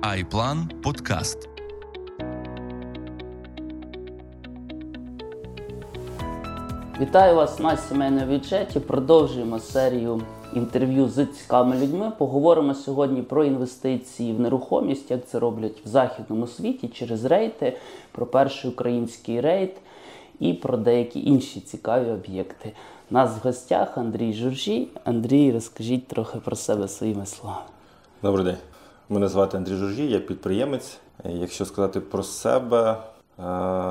Айплан 0.00 0.70
Подкаст. 0.82 1.48
Вітаю 7.00 7.36
вас 7.36 7.58
на 7.58 7.76
сімейному 7.76 8.32
бюджеті. 8.32 8.80
Продовжуємо 8.80 9.58
серію 9.58 10.22
інтерв'ю 10.54 11.08
з 11.08 11.26
цікавими 11.26 11.80
людьми. 11.80 12.12
Поговоримо 12.18 12.74
сьогодні 12.74 13.22
про 13.22 13.44
інвестиції 13.44 14.32
в 14.32 14.40
нерухомість, 14.40 15.10
як 15.10 15.26
це 15.26 15.38
роблять 15.38 15.80
в 15.84 15.88
західному 15.88 16.46
світі 16.46 16.88
через 16.88 17.24
рейти, 17.24 17.76
про 18.12 18.26
перший 18.26 18.70
український 18.70 19.40
рейд 19.40 19.76
і 20.40 20.52
про 20.52 20.76
деякі 20.76 21.26
інші 21.26 21.60
цікаві 21.60 22.10
об'єкти. 22.10 22.72
У 23.10 23.14
Нас 23.14 23.30
в 23.30 23.46
гостях 23.46 23.98
Андрій 23.98 24.32
Журжій. 24.32 24.88
Андрій, 25.04 25.52
розкажіть 25.52 26.06
трохи 26.06 26.38
про 26.38 26.56
себе 26.56 26.88
своїми 26.88 27.26
словами. 27.26 27.66
Добрий 28.22 28.44
день. 28.44 28.77
Мене 29.10 29.28
звати 29.28 29.56
Андрій 29.56 29.74
Жужі, 29.74 30.10
я 30.10 30.20
підприємець. 30.20 30.98
Якщо 31.24 31.64
сказати 31.64 32.00
про 32.00 32.22
себе, 32.22 32.96
е, 33.38 33.42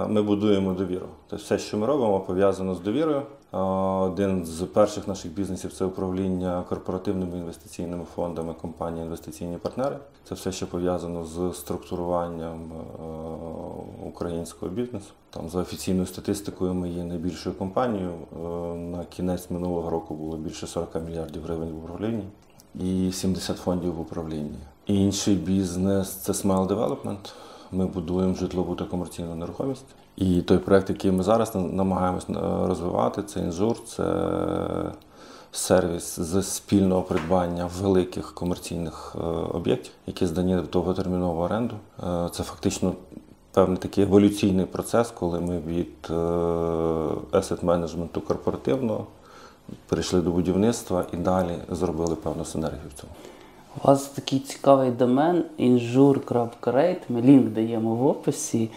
ми 0.08 0.22
будуємо 0.22 0.74
довіру. 0.74 1.06
Тобто 1.28 1.46
все, 1.46 1.60
що 1.60 1.78
ми 1.78 1.86
робимо, 1.88 2.20
пов'язано 2.20 2.76
з 2.76 2.80
довірою. 2.80 3.22
Е, 3.54 3.58
Один 3.58 4.46
з 4.46 4.62
перших 4.62 5.08
наших 5.08 5.32
бізнесів 5.32 5.74
це 5.74 5.86
управління 5.86 6.64
корпоративними 6.70 7.38
інвестиційними 7.38 8.04
фондами 8.16 8.54
компанії 8.54 9.04
інвестиційні 9.06 9.58
партнери. 9.58 9.98
Це 10.24 10.36
все, 10.36 10.52
що 10.52 10.68
пов'язано 10.68 11.26
з 11.26 11.54
структуруванням 11.58 12.72
е, 12.72 14.08
українського 14.08 14.72
бізнесу. 14.72 15.12
Там 15.30 15.50
за 15.50 15.60
офіційною 15.60 16.06
статистикою 16.06 16.74
ми 16.74 16.90
є 16.90 17.04
найбільшою 17.04 17.56
компанією. 17.56 18.12
Е, 18.12 18.38
На 18.76 19.04
кінець 19.04 19.50
минулого 19.50 19.90
року 19.90 20.16
було 20.16 20.38
більше 20.38 20.68
40 20.68 20.96
мільярдів 21.06 21.44
гривень 21.44 21.70
в 21.72 21.78
управлінні 21.84 22.24
і 22.76 23.12
70 23.12 23.58
фондів 23.58 23.94
в 23.94 24.00
управлінні. 24.02 24.58
Інший 24.88 25.36
бізнес 25.36 26.10
це 26.10 26.32
Smile 26.32 26.68
Development. 26.68 27.34
Ми 27.72 27.86
будуємо 27.86 28.34
житлову 28.34 28.76
та 28.76 28.86
комерційну 28.86 29.36
нерухомість. 29.36 29.86
І 30.16 30.42
той 30.42 30.58
проект, 30.58 30.90
який 30.90 31.12
ми 31.12 31.24
зараз 31.24 31.56
на- 31.56 31.62
намагаємось 31.62 32.26
е, 32.30 32.34
розвивати, 32.68 33.24
це 33.24 33.40
інжур, 33.40 33.78
це 33.86 34.04
сервіс 35.52 36.20
з 36.20 36.44
спільного 36.44 37.02
придбання 37.02 37.70
великих 37.82 38.34
комерційних 38.34 39.16
е, 39.16 39.20
об'єктів, 39.54 39.92
які 40.08 40.26
здані 40.26 40.56
в 40.58 40.70
довготермінову 40.70 41.42
оренду. 41.42 41.76
Е, 42.04 42.30
Це 42.32 42.44
фактично 42.44 42.94
певний 43.52 43.78
такий 43.78 44.04
еволюційний 44.04 44.66
процес, 44.66 45.12
коли 45.12 45.40
ми 45.40 45.60
від 45.60 46.08
asset 47.32 47.66
менеджменту 47.66 48.22
корпоративного 48.22 49.06
перейшли 49.88 50.22
до 50.22 50.32
будівництва 50.32 51.06
і 51.14 51.18
далі 51.18 51.58
зробили 51.72 52.16
певну 52.16 52.46
синергію 52.46 52.82
в 52.96 53.02
цьому. 53.02 53.14
У 53.84 53.88
вас 53.88 54.06
такий 54.06 54.40
цікавий 54.40 54.92
домен 54.92 55.44
injure.rate, 55.60 57.02
Ми 57.10 57.22
лінк 57.22 57.48
даємо 57.48 57.96
в 57.96 58.08
описі. 58.08 58.70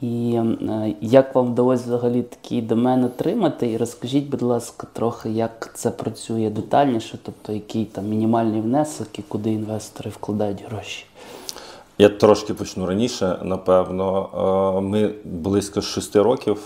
І 0.00 0.32
е, 0.32 0.94
як 1.00 1.34
вам 1.34 1.46
вдалося 1.46 1.84
взагалі 1.86 2.22
такий 2.22 2.62
домен 2.62 3.04
отримати? 3.04 3.70
І 3.70 3.76
розкажіть, 3.76 4.28
будь 4.28 4.42
ласка, 4.42 4.86
трохи, 4.92 5.30
як 5.30 5.72
це 5.74 5.90
працює 5.90 6.50
детальніше, 6.50 7.18
тобто 7.22 7.52
який 7.52 7.84
там 7.84 8.08
мінімальний 8.08 8.60
внесок 8.60 9.18
і 9.18 9.22
куди 9.22 9.52
інвестори 9.52 10.10
вкладають 10.10 10.64
гроші. 10.68 11.04
Я 11.98 12.08
трошки 12.08 12.54
почну 12.54 12.86
раніше. 12.86 13.38
Напевно, 13.42 14.28
Е, 14.76 14.80
ми 14.80 15.14
близько 15.24 15.82
6 15.82 16.16
років, 16.16 16.58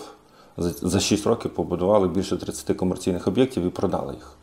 за 0.57 0.99
6 0.99 1.27
років 1.27 1.53
побудували 1.53 2.07
більше 2.07 2.37
30 2.37 2.77
комерційних 2.77 3.27
об'єктів 3.27 3.65
і 3.65 3.69
продали 3.69 4.13
їх. 4.13 4.37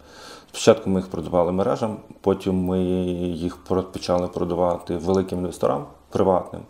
Спочатку 0.53 0.91
ми 0.91 1.01
їх 1.01 1.09
продавали 1.11 1.53
мережам, 1.53 1.97
потім 2.21 2.65
ми 2.65 2.81
їх 2.81 3.57
почали 3.93 4.29
продавати 4.29 4.97
великим 4.97 5.39
інвесторам, 5.39 5.87
приватним, 6.09 6.63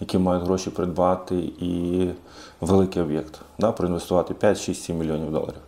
які 0.00 0.18
мають 0.18 0.44
гроші 0.44 0.70
придбати 0.70 1.36
і 1.60 2.06
великий 2.60 3.02
об'єкт, 3.02 3.40
да, 3.58 3.72
проінвестувати 3.72 4.34
5, 4.34 4.60
6, 4.60 4.82
7 4.82 4.98
мільйонів 4.98 5.32
доларів. 5.32 5.60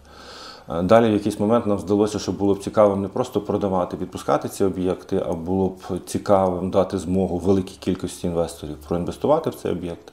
Е, 0.70 0.82
Далі 0.82 1.10
в 1.10 1.12
якийсь 1.12 1.41
момент 1.41 1.66
нам 1.66 1.78
здалося, 1.78 2.19
що 2.19 2.32
було 2.32 2.54
б 2.54 2.62
цікавим 2.62 3.03
не 3.03 3.09
просто 3.09 3.41
продавати, 3.41 3.97
відпускати 3.97 4.48
ці 4.48 4.65
об'єкти, 4.65 5.22
а 5.28 5.32
було 5.32 5.69
б 5.69 6.00
цікавим 6.06 6.70
дати 6.70 6.98
змогу 6.98 7.38
великій 7.38 7.76
кількості 7.81 8.26
інвесторів 8.26 8.76
проінвестувати 8.88 9.50
в 9.50 9.54
цей 9.54 9.72
об'єкт. 9.72 10.12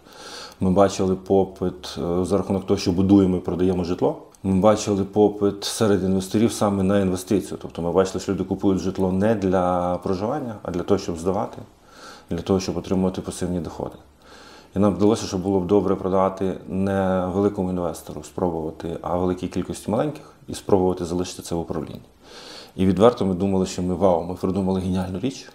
Ми 0.59 0.72
бачили 0.72 1.16
попит 1.16 1.97
е, 1.97 2.25
за 2.25 2.38
рахунок 2.38 2.66
того, 2.66 2.78
що 2.78 2.91
будуємо 2.91 3.38
і 3.38 3.40
продаємо 3.40 3.84
житло. 3.84 4.18
Ми 4.44 4.59
бачили 4.59 5.03
попит 5.03 5.63
серед 5.63 6.03
інвесторів 6.03 6.51
саме 6.51 6.83
на 6.83 7.00
інвестицію. 7.00 7.57
Тобто 7.61 7.81
ми 7.81 7.91
бачили, 7.91 8.19
що 8.19 8.31
люди 8.31 8.44
купують 8.44 8.81
житло 8.81 9.11
не 9.11 9.35
для 9.35 9.97
проживання, 10.03 10.55
а 10.63 10.72
для 10.72 10.83
того, 10.83 10.97
щоб 10.97 11.17
здавати, 11.17 11.57
для 12.29 12.41
того, 12.41 12.59
щоб 12.59 12.78
отримувати 12.78 13.22
пасивні 13.22 13.59
доходи. 13.59 13.95
І 14.75 14.79
нам 14.79 14.95
вдалося, 14.95 15.25
що 15.25 15.38
було 15.38 15.59
б 15.59 15.67
добре 15.67 15.95
продати 15.95 16.57
не 16.67 17.25
великому 17.33 17.69
інвестору, 17.69 18.23
спробувати, 18.23 18.97
а 19.01 19.17
великій 19.17 19.47
кількості 19.47 19.91
маленьких 19.91 20.33
і 20.47 20.53
спробувати 20.53 21.05
залишити 21.05 21.41
це 21.41 21.55
в 21.55 21.59
управлінні. 21.59 22.01
І 22.75 22.85
відверто 22.85 23.25
ми 23.25 23.33
думали, 23.33 23.66
що 23.66 23.81
ми 23.81 23.95
вау, 23.95 24.23
ми 24.23 24.35
придумали 24.35 24.81
геніальну 24.81 25.19
річ. 25.19 25.49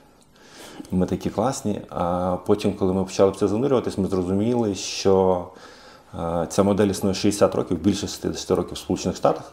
Ми 0.90 1.06
такі 1.06 1.30
класні. 1.30 1.80
А 1.90 2.36
потім, 2.46 2.72
коли 2.72 2.92
ми 2.92 3.04
почали 3.04 3.32
це 3.32 3.48
занурюватись, 3.48 3.98
ми 3.98 4.08
зрозуміли, 4.08 4.74
що 4.74 5.44
ця 6.48 6.62
модель 6.62 6.86
існує 6.86 7.14
60 7.14 7.54
років, 7.54 7.78
більше 7.78 8.06
60 8.06 8.50
років 8.50 8.74
в 8.74 8.78
Сполучених 8.78 9.16
Штатах. 9.16 9.52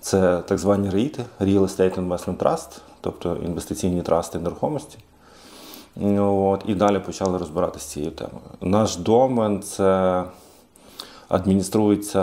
Це 0.00 0.42
так 0.46 0.58
звані 0.58 0.90
РЕІТи, 0.90 1.24
Real 1.40 1.60
Estate 1.60 2.08
Investment 2.08 2.36
Trust, 2.36 2.78
тобто 3.00 3.36
інвестиційні 3.36 4.02
трасти 4.02 4.38
нерухомості. 4.38 4.98
От, 6.18 6.64
і 6.66 6.74
далі 6.74 6.98
почали 6.98 7.38
розбиратися 7.38 7.84
з 7.84 7.88
цією 7.88 8.10
темою. 8.10 8.40
Наш 8.60 8.96
домен 8.96 9.62
це 9.62 10.24
адмініструється 11.28 12.22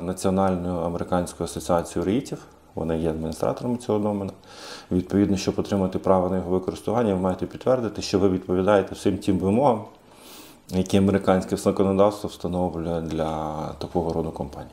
Національною 0.00 0.80
американською 0.80 1.44
асоціацією 1.44 2.06
РЕІТів. 2.06 2.38
Вони 2.74 2.98
є 2.98 3.10
адміністраторами 3.10 3.76
цього 3.76 3.98
домена. 3.98 4.30
Відповідно, 4.90 5.36
щоб 5.36 5.58
отримати 5.58 5.98
право 5.98 6.30
на 6.30 6.36
його 6.36 6.50
використання, 6.50 7.14
ви 7.14 7.20
маєте 7.20 7.46
підтвердити, 7.46 8.02
що 8.02 8.18
ви 8.18 8.28
відповідаєте 8.28 8.94
всім 8.94 9.18
тим 9.18 9.38
вимогам, 9.38 9.84
які 10.70 10.96
американське 10.96 11.56
законодавство 11.56 12.28
встановлює 12.28 13.00
для 13.00 13.56
такого 13.78 14.12
роду 14.12 14.30
компаній. 14.30 14.70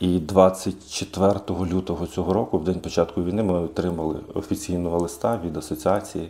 І 0.00 0.18
24 0.18 1.40
лютого 1.48 2.06
цього 2.06 2.32
року, 2.32 2.58
в 2.58 2.64
день 2.64 2.80
початку 2.80 3.24
війни, 3.24 3.42
ми 3.42 3.60
отримали 3.60 4.16
офіційного 4.34 4.98
листа 4.98 5.40
від 5.44 5.56
асоціації, 5.56 6.28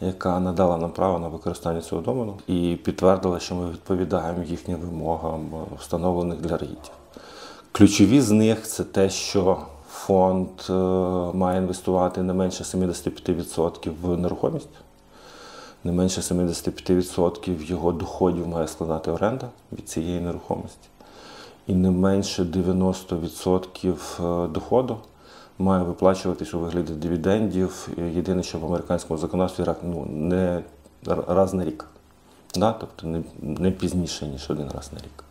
яка 0.00 0.40
надала 0.40 0.76
нам 0.76 0.90
право 0.90 1.18
на 1.18 1.28
використання 1.28 1.80
цього 1.80 2.02
домену 2.02 2.34
і 2.46 2.76
підтвердила, 2.84 3.40
що 3.40 3.54
ми 3.54 3.70
відповідаємо 3.70 4.42
їхнім 4.42 4.78
вимогам, 4.78 5.50
встановлених 5.78 6.40
для 6.40 6.56
РЕІТів. 6.56 6.92
Ключові 7.72 8.20
з 8.20 8.30
них 8.30 8.62
це 8.62 8.84
те, 8.84 9.10
що 9.10 9.58
фонд 9.90 10.48
е, 10.70 10.72
має 11.34 11.58
інвестувати 11.58 12.22
не 12.22 12.32
менше 12.32 12.64
75% 12.64 13.90
в 14.02 14.16
нерухомість, 14.16 14.68
не 15.84 15.92
менше 15.92 16.20
75% 16.20 17.70
його 17.70 17.92
доходів 17.92 18.48
має 18.48 18.68
складати 18.68 19.10
оренда 19.10 19.48
від 19.72 19.88
цієї 19.88 20.20
нерухомості 20.20 20.88
і 21.66 21.74
не 21.74 21.90
менше 21.90 22.42
90% 22.42 24.48
доходу 24.48 24.98
має 25.58 25.84
виплачуватись 25.84 26.54
у 26.54 26.58
вигляді 26.58 26.92
дивідендів. 26.92 27.88
Єдине, 28.14 28.42
що 28.42 28.58
в 28.58 28.64
американському 28.64 29.18
законодавстві 29.18 29.64
ну, 29.82 30.06
не 30.10 30.62
раз 31.06 31.54
на 31.54 31.64
рік. 31.64 31.86
Да? 32.54 32.72
Тобто 32.72 33.22
не 33.42 33.70
пізніше, 33.70 34.26
ніж 34.26 34.50
один 34.50 34.68
раз 34.74 34.90
на 34.92 34.98
рік. 34.98 35.23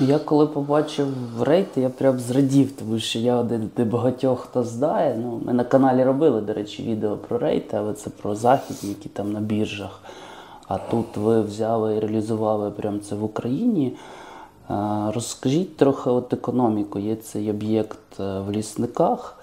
Я 0.00 0.18
коли 0.18 0.46
побачив 0.46 1.08
рейти, 1.42 1.80
я 1.80 1.88
прям 1.88 2.18
зрадів, 2.18 2.72
тому 2.76 2.98
що 2.98 3.18
я 3.18 3.36
один 3.36 3.70
з 3.74 3.78
небагатьох, 3.78 4.40
хто 4.40 4.62
знає. 4.62 5.18
Ну, 5.22 5.40
ми 5.44 5.52
на 5.52 5.64
каналі 5.64 6.04
робили, 6.04 6.40
до 6.40 6.52
речі, 6.52 6.82
відео 6.82 7.16
про 7.16 7.38
рейти, 7.38 7.76
але 7.76 7.92
це 7.92 8.10
про 8.10 8.34
західні, 8.34 8.88
які 8.88 9.08
там 9.08 9.32
на 9.32 9.40
біржах. 9.40 10.00
А 10.68 10.78
тут 10.78 11.16
ви 11.16 11.40
взяли 11.40 11.96
і 11.96 12.00
реалізували 12.00 12.70
прям 12.70 13.00
це 13.00 13.14
в 13.14 13.24
Україні. 13.24 13.96
Розкажіть 15.14 15.76
трохи 15.76 16.10
от 16.10 16.32
економіку. 16.32 16.98
Є 16.98 17.16
цей 17.16 17.50
об'єкт 17.50 18.20
е, 18.20 18.40
в 18.40 18.50
лісниках. 18.50 19.41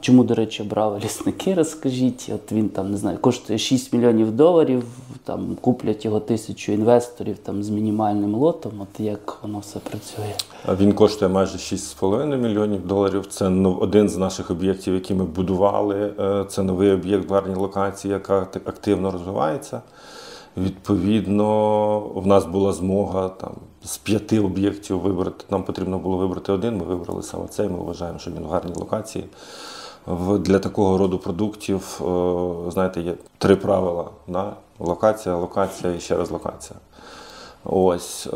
Чому, 0.00 0.24
до 0.24 0.34
речі, 0.34 0.62
брали 0.62 1.00
лісники, 1.04 1.54
розкажіть. 1.54 2.30
От 2.34 2.52
він 2.52 2.68
там 2.68 2.90
не 2.90 2.96
знаю, 2.96 3.18
коштує 3.18 3.58
6 3.58 3.92
мільйонів 3.92 4.32
доларів, 4.32 4.84
там 5.24 5.56
куплять 5.60 6.04
його 6.04 6.20
тисячу 6.20 6.72
інвесторів 6.72 7.38
там 7.38 7.62
з 7.62 7.70
мінімальним 7.70 8.34
лотом. 8.34 8.72
От 8.80 9.00
як 9.00 9.38
воно 9.42 9.58
все 9.58 9.78
працює? 9.78 10.34
Він 10.80 10.92
коштує 10.92 11.28
майже 11.30 11.58
6,5 11.58 12.36
мільйонів 12.36 12.86
доларів. 12.86 13.26
Це 13.26 13.48
ну, 13.48 13.74
один 13.80 14.08
з 14.08 14.16
наших 14.16 14.50
об'єктів, 14.50 14.94
які 14.94 15.14
ми 15.14 15.24
будували. 15.24 16.12
Е, 16.20 16.44
Це 16.48 16.62
новий 16.62 16.90
об'єкт 16.90 17.30
в 17.30 17.32
гарній 17.32 17.54
локації, 17.54 18.12
яка 18.12 18.38
активно 18.64 19.10
розвивається. 19.10 19.82
Відповідно, 20.56 21.98
в 21.98 22.26
нас 22.26 22.46
була 22.46 22.72
змога 22.72 23.28
там 23.28 23.52
з 23.84 23.98
п'яти 23.98 24.40
об'єктів 24.40 25.00
вибрати. 25.00 25.44
Нам 25.50 25.62
потрібно 25.62 25.98
було 25.98 26.16
вибрати 26.16 26.52
один. 26.52 26.76
Ми 26.76 26.84
вибрали 26.84 27.22
саме 27.22 27.48
цей. 27.48 27.68
Ми 27.68 27.78
вважаємо, 27.78 28.18
що 28.18 28.30
він 28.30 28.42
в 28.42 28.48
гарній 28.48 28.74
локації. 28.76 29.24
Для 30.38 30.58
такого 30.58 30.98
роду 30.98 31.18
продуктів, 31.18 32.00
е, 32.00 32.70
знаєте, 32.70 33.00
є 33.00 33.14
три 33.38 33.56
правила: 33.56 34.10
да? 34.28 34.52
локація, 34.78 35.36
локація 35.36 35.94
і 35.94 36.00
ще 36.00 36.16
раз 36.16 36.30
локація. 36.30 36.78
Ось 37.64 38.26
е, 38.26 38.30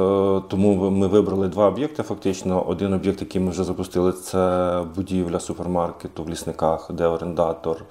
тому 0.49 0.91
ми 0.91 1.07
вибрали 1.07 1.49
два 1.49 1.69
об'єкти. 1.69 2.03
Фактично, 2.03 2.63
один 2.69 2.93
об'єкт, 2.93 3.21
який 3.21 3.41
ми 3.41 3.51
вже 3.51 3.65
запустили, 3.65 4.13
це 4.13 4.85
будівля 4.97 5.41
супермаркету 5.41 6.25
в 6.25 6.31
лісниках, 6.31 6.91
де 6.93 7.07
орендатор 7.07 7.85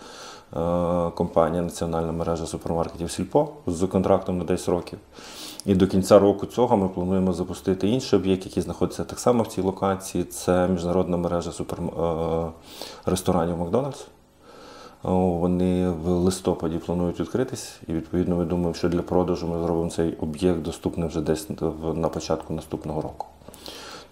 компанія 1.15 1.63
Національна 1.63 2.11
мережа 2.11 2.45
супермаркетів 2.45 3.11
Сільпо 3.11 3.49
з 3.67 3.87
контрактом 3.87 4.37
на 4.37 4.43
10 4.43 4.69
років. 4.69 4.99
І 5.65 5.75
до 5.75 5.87
кінця 5.87 6.19
року 6.19 6.45
цього 6.45 6.77
ми 6.77 6.89
плануємо 6.89 7.33
запустити 7.33 7.87
інший 7.87 8.19
об'єкт, 8.19 8.45
який 8.45 8.63
знаходиться 8.63 9.03
так 9.03 9.19
само 9.19 9.43
в 9.43 9.47
цій 9.47 9.61
локації. 9.61 10.23
Це 10.23 10.67
міжнародна 10.67 11.17
мережа 11.17 11.51
супер... 11.51 11.79
е, 11.81 12.51
ресторанів 13.05 13.57
Макдональдс. 13.57 14.05
Вони 15.03 15.89
в 15.89 16.09
листопаді 16.09 16.77
планують 16.77 17.19
відкритись, 17.19 17.79
і 17.87 17.93
відповідно 17.93 18.35
ми 18.35 18.45
думаємо, 18.45 18.73
що 18.73 18.89
для 18.89 19.01
продажу 19.01 19.47
ми 19.47 19.63
зробимо 19.63 19.89
цей 19.89 20.15
об'єкт 20.15 20.61
доступним 20.61 21.07
вже 21.07 21.21
десь 21.21 21.47
на 21.95 22.09
початку 22.09 22.53
наступного 22.53 23.01
року. 23.01 23.27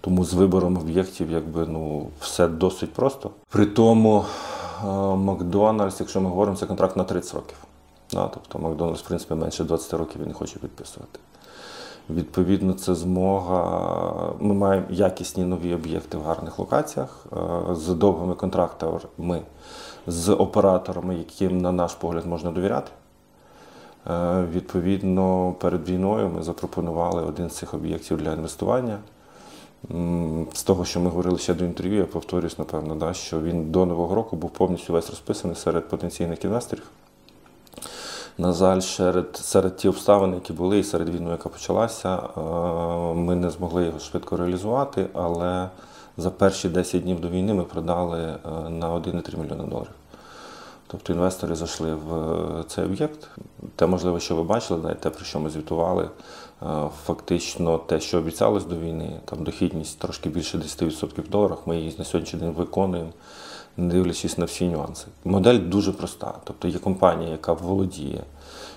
Тому 0.01 0.25
з 0.25 0.33
вибором 0.33 0.77
об'єктів 0.77 1.31
якби, 1.31 1.65
ну, 1.67 2.07
все 2.19 2.47
досить 2.47 2.93
просто. 2.93 3.29
При 3.49 3.65
тому 3.65 4.19
е, 4.19 4.23
Макдональдс, 5.15 5.99
якщо 5.99 6.21
ми 6.21 6.29
говоримо, 6.29 6.57
це 6.57 6.65
контракт 6.65 6.97
на 6.97 7.03
30 7.03 7.33
років. 7.33 7.57
Да, 8.13 8.27
тобто 8.33 8.59
Макдональдс, 8.59 9.01
в 9.01 9.07
принципі, 9.07 9.33
менше 9.33 9.63
20 9.63 9.93
років 9.93 10.21
він 10.25 10.33
хоче 10.33 10.59
підписувати. 10.59 11.19
Відповідно, 12.09 12.73
це 12.73 12.95
змога. 12.95 14.33
Ми 14.39 14.53
маємо 14.53 14.85
якісні 14.89 15.43
нові 15.43 15.73
об'єкти 15.73 16.17
в 16.17 16.23
гарних 16.23 16.59
локаціях 16.59 17.25
е, 17.33 17.75
з 17.75 17.87
довгими 17.87 18.33
контрактами, 18.33 19.41
з 20.07 20.33
операторами, 20.33 21.15
яким, 21.15 21.61
на 21.61 21.71
наш 21.71 21.93
погляд, 21.93 22.25
можна 22.25 22.51
довіряти. 22.51 22.91
Е, 24.07 24.45
Відповідно, 24.51 25.55
перед 25.59 25.89
війною 25.89 26.29
ми 26.29 26.43
запропонували 26.43 27.21
один 27.23 27.49
з 27.49 27.55
цих 27.55 27.73
об'єктів 27.73 28.17
для 28.17 28.33
інвестування. 28.33 28.97
З 30.53 30.63
того, 30.63 30.85
що 30.85 30.99
ми 30.99 31.09
говорили 31.09 31.37
ще 31.37 31.53
до 31.53 31.65
інтерв'ю, 31.65 31.97
я 31.97 32.05
повторюсь, 32.05 32.57
напевно, 32.57 32.95
да, 32.95 33.13
що 33.13 33.41
він 33.41 33.71
до 33.71 33.85
Нового 33.85 34.15
року 34.15 34.35
був 34.35 34.49
повністю 34.49 34.93
весь 34.93 35.09
розписаний 35.09 35.55
серед 35.55 35.89
потенційних 35.89 36.43
інвесторів. 36.43 36.83
На 38.37 38.53
жаль, 38.53 38.79
серед, 38.79 39.35
серед 39.35 39.77
ті 39.77 39.89
обставини, 39.89 40.35
які 40.35 40.53
були, 40.53 40.79
і 40.79 40.83
серед 40.83 41.09
війни, 41.09 41.31
яка 41.31 41.49
почалася, 41.49 42.15
е, 42.15 42.41
ми 43.13 43.35
не 43.35 43.49
змогли 43.49 43.85
його 43.85 43.99
швидко 43.99 44.37
реалізувати, 44.37 45.07
але 45.13 45.69
за 46.17 46.29
перші 46.29 46.69
10 46.69 47.03
днів 47.03 47.19
до 47.21 47.29
війни 47.29 47.53
ми 47.53 47.63
продали 47.63 48.19
е, 48.19 48.69
на 48.69 48.93
1,3 48.93 49.39
мільйона 49.39 49.63
доларів. 49.63 49.91
Тобто 50.87 51.13
інвестори 51.13 51.55
зайшли 51.55 51.95
в 51.95 52.13
е, 52.13 52.63
цей 52.67 52.85
об'єкт. 52.85 53.27
Те, 53.75 53.87
можливо, 53.87 54.19
що 54.19 54.35
ви 54.35 54.43
бачили, 54.43 54.79
навіть 54.83 54.99
те, 54.99 55.09
про 55.09 55.25
що 55.25 55.39
ми 55.39 55.49
звітували, 55.49 56.09
фактично 57.05 57.77
те, 57.77 57.99
що 57.99 58.17
обіцялось 58.17 58.65
до 58.65 58.75
війни, 58.75 59.19
там 59.25 59.43
дохідність 59.43 59.99
трошки 59.99 60.29
більше 60.29 60.57
10% 60.57 61.21
в 61.21 61.29
доларах, 61.29 61.67
ми 61.67 61.77
її 61.77 61.95
на 61.97 62.05
сьогоднішній 62.05 62.39
день 62.39 62.51
виконуємо, 62.51 63.09
не 63.77 63.93
дивлячись 63.93 64.37
на 64.37 64.45
всі 64.45 64.67
нюанси. 64.67 65.07
Модель 65.25 65.59
дуже 65.59 65.91
проста. 65.91 66.33
Тобто 66.43 66.67
є 66.67 66.79
компанія, 66.79 67.31
яка 67.31 67.53
володіє 67.53 68.23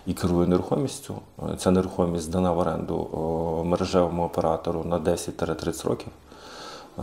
і 0.06 0.12
керує 0.12 0.48
нерухомістю. 0.48 1.14
Е, 1.38 1.56
Ця 1.56 1.70
нерухомість 1.70 2.24
здана 2.24 2.52
в 2.52 2.58
оренду 2.58 3.08
мережевому 3.66 4.24
оператору 4.24 4.84
на 4.84 4.98
10-30 4.98 5.88
років. 5.88 6.12
Е, 6.98 7.02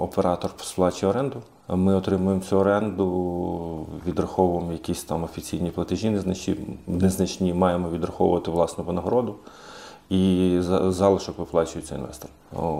Оператор 0.00 0.50
сплачує 0.62 1.10
оренду. 1.10 1.42
Ми 1.68 1.94
отримуємо 1.94 2.42
цю 2.42 2.56
оренду, 2.56 3.86
відраховуємо 4.06 4.72
якісь 4.72 5.04
там 5.04 5.24
офіційні 5.24 5.70
платежі 5.70 6.10
незначні, 6.10 6.56
незначні 6.86 7.54
маємо 7.54 7.90
відраховувати 7.90 8.50
власну 8.50 8.84
винагороду. 8.84 9.34
І 10.08 10.56
за- 10.60 10.92
залишок 10.92 11.38
виплачується 11.38 11.94
інвестор. 11.94 12.30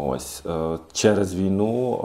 Ось 0.07 0.43
е, 0.47 0.79
через 0.93 1.35
війну, 1.35 1.99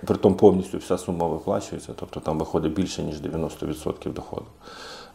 при 0.00 0.06
притом 0.06 0.34
повністю 0.34 0.78
вся 0.78 0.98
сума 0.98 1.26
виплачується, 1.26 1.92
тобто 1.96 2.20
там 2.20 2.38
виходить 2.38 2.72
більше 2.74 3.02
ніж 3.02 3.20
90% 3.20 4.12
доходу. 4.12 4.46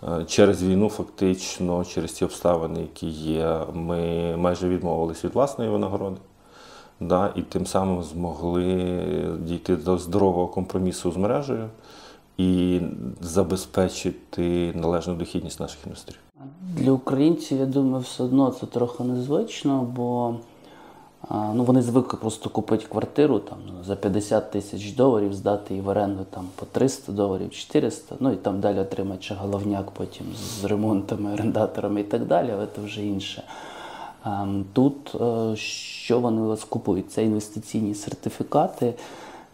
Е, 0.03 0.25
Через 0.25 0.63
війну, 0.63 0.89
фактично, 0.89 1.85
через 1.85 2.11
ті 2.11 2.25
обставини, 2.25 2.81
які 2.81 3.07
є, 3.07 3.59
ми 3.73 4.35
майже 4.37 4.69
відмовились 4.69 5.25
від 5.25 5.33
власної 5.35 5.69
винагороди. 5.69 6.17
Да, 6.99 7.31
і 7.35 7.41
тим 7.41 7.65
самим 7.65 8.03
змогли 8.03 8.93
дійти 9.39 9.75
до 9.75 9.97
здорового 9.97 10.47
компромісу 10.47 11.11
з 11.11 11.17
мережею 11.17 11.69
і 12.37 12.81
забезпечити 13.21 14.73
належну 14.75 15.15
дохідність 15.15 15.59
наших 15.59 15.79
інвесторів. 15.85 16.19
Для 16.61 16.91
українців, 16.91 17.59
я 17.59 17.65
думаю, 17.65 18.03
все 18.03 18.23
одно 18.23 18.51
це 18.51 18.65
трохи 18.65 19.03
незвично, 19.03 19.87
бо 19.95 20.35
ну, 21.29 21.63
вони 21.63 21.81
звикли 21.81 22.19
просто 22.19 22.49
купити 22.49 22.85
квартиру 22.85 23.39
там, 23.39 23.57
ну, 23.67 23.83
за 23.83 23.95
50 23.95 24.51
тисяч 24.51 24.91
доларів, 24.91 25.33
здати 25.33 25.73
її 25.73 25.85
в 25.85 25.87
оренду 25.87 26.25
там, 26.29 26.47
по 26.55 26.65
300 26.65 27.11
доларів, 27.11 27.49
400, 27.51 28.15
ну 28.19 28.31
і 28.33 28.35
там 28.35 28.59
далі 28.59 28.79
отримати 28.79 29.21
ще 29.21 29.35
головняк 29.35 29.91
потім 29.91 30.25
з 30.35 30.63
ремонтами, 30.63 31.33
орендаторами 31.33 32.01
і 32.01 32.03
так 32.03 32.25
далі, 32.25 32.49
але 32.53 32.67
це 32.75 32.81
вже 32.81 33.05
інше. 33.05 33.43
Тут 34.73 35.15
е, 35.15 35.55
що 35.55 36.19
вони 36.19 36.41
у 36.41 36.47
вас 36.47 36.63
купують? 36.63 37.11
Це 37.11 37.23
інвестиційні 37.23 37.95
сертифікати. 37.95 38.93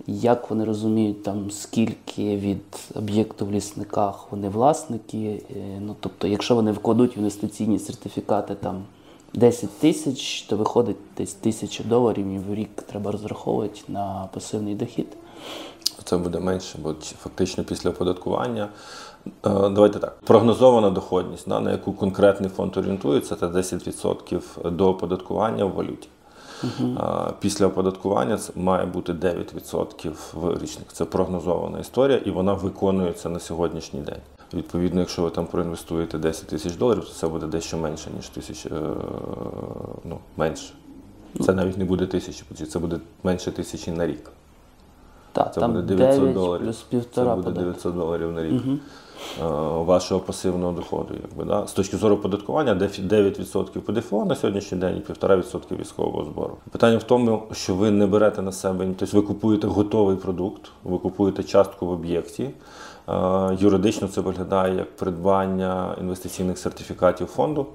Як 0.08 0.50
вони 0.50 0.66
розуміють, 0.66 1.24
там 1.24 1.52
скільки 1.52 2.38
від 2.38 2.62
об'єкту 2.96 3.46
в 3.46 3.52
лісниках 3.52 4.28
вони 4.32 4.50
власники? 4.50 5.44
Е, 5.56 5.80
Ну 5.82 5.96
тобто, 6.00 6.28
якщо 6.28 6.56
вони 6.56 6.72
вкладуть 6.72 7.16
в 7.16 7.18
інвестиційні 7.18 7.80
сертифікати 7.80 8.56
там 8.56 8.84
10 9.34 9.70
тисяч, 9.80 10.42
то 10.42 10.58
виходить 10.58 10.98
десь 11.18 11.34
тисяча 11.34 11.84
доларів 11.84 12.28
і 12.28 12.38
в 12.38 12.54
рік 12.56 12.82
треба 12.82 13.12
розраховувати 13.12 13.80
на 13.88 14.30
пасивний 14.34 14.76
дохід. 14.76 15.08
Це 16.04 16.18
буде 16.18 16.40
менше, 16.40 16.78
бо 16.84 16.94
фактично 17.24 17.64
після 17.64 17.90
оподаткування. 17.90 18.70
е, 19.26 19.30
Давайте 19.70 20.00
так. 20.00 20.18
Прогнозована 20.26 20.90
доходність, 20.90 21.48
на 21.48 21.72
яку 21.72 21.94
конкретний 21.94 22.50
фонд 22.50 22.78
орієнтується, 22.78 23.36
це 23.36 23.48
10% 23.48 24.72
до 24.72 24.90
оподаткування 24.90 25.66
в 25.66 25.74
валюті. 25.74 26.08
Після 27.40 27.68
оподаткування 27.68 28.38
це 28.38 28.54
має 28.56 28.86
бути 28.86 29.14
9% 29.14 30.12
в 30.34 30.62
річних. 30.64 30.88
Це 30.94 31.06
прогнозована 31.06 31.80
історія, 31.80 32.18
і 32.18 32.32
вона 32.32 32.54
виконується 32.54 33.30
на 33.30 33.40
сьогоднішній 33.40 34.00
день. 34.00 34.22
Відповідно, 34.54 35.00
якщо 35.00 35.22
ви 35.22 35.30
там 35.30 35.46
проінвестуєте 35.46 36.18
10 36.18 36.48
тисяч 36.48 36.76
доларів, 36.76 37.04
то 37.06 37.14
це 37.14 37.28
буде 37.28 37.48
дещо 37.48 37.78
менше, 37.78 38.10
ніж 38.16 38.28
тисяч, 38.28 38.66
е, 38.66 38.70
ну, 40.04 40.18
менше. 40.38 40.74
Це 41.46 41.54
навіть 41.54 41.78
не 41.78 41.86
буде 41.86 42.06
тисячі, 42.06 42.66
це 42.66 42.80
буде 42.80 43.00
менше 43.24 43.52
тисячі 43.52 43.92
на 43.92 44.08
рік. 44.08 44.32
Так, 45.32 45.54
Це 45.54 45.60
там 45.60 45.74
буде 45.74 45.96
900 45.96 46.20
9 46.20 46.34
доларів. 46.34 46.66
плюс 46.90 47.08
Це 47.14 47.24
буде 47.24 47.52
900 47.52 47.96
доларів 47.96 48.32
на 48.32 48.44
рік 48.44 48.62
е, 48.68 48.78
вашого 49.86 50.20
пасивного 50.20 50.72
доходу. 50.74 51.14
Якби, 51.22 51.44
да? 51.44 51.68
З 51.68 51.74
точки 51.74 51.98
зору 51.98 52.16
фі- 52.16 53.08
9% 53.08 53.80
ПДФО 53.80 54.26
на 54.26 54.36
сьогоднішній 54.36 54.78
день 54.78 54.98
і 54.98 55.12
1,5% 55.12 55.80
військового 55.80 56.26
збору. 56.26 56.58
Питання 56.72 56.98
в 56.98 57.04
тому, 57.04 57.44
що 57.52 57.76
ви 57.76 57.92
не 57.92 58.08
берете 58.08 58.42
на 58.42 58.52
себе, 58.52 58.88
тобто 58.98 59.18
ви 59.18 59.24
купуєте 59.24 59.68
готовий 59.68 60.16
продукт, 60.16 60.72
ви 60.84 60.98
купуєте 60.98 61.44
частку 61.44 61.86
в 61.86 61.90
об'єкті. 61.90 62.50
Е, 63.10 63.58
Юридично 63.60 64.08
це 64.08 64.22
виглядає 64.22 64.76
як 64.76 64.96
придбання 64.96 65.96
інвестиційних 66.02 66.58
сертифікатів 66.58 67.28
фонду, 67.28 67.66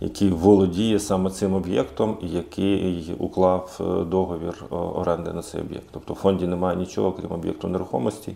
який 0.00 0.28
володіє 0.28 1.00
саме 1.00 1.30
цим 1.30 1.54
об'єктом 1.54 2.16
і 2.22 2.28
який 2.28 3.14
уклав 3.18 3.78
е, 3.80 4.04
договір 4.04 4.64
е, 4.72 4.74
оренди 4.74 5.32
на 5.32 5.42
цей 5.42 5.60
об'єкт. 5.60 5.86
Тобто 5.90 6.12
в 6.12 6.16
фонді 6.16 6.46
немає 6.46 6.76
нічого, 6.76 7.12
крім 7.12 7.32
об'єкту 7.32 7.68
нерухомості 7.68 8.32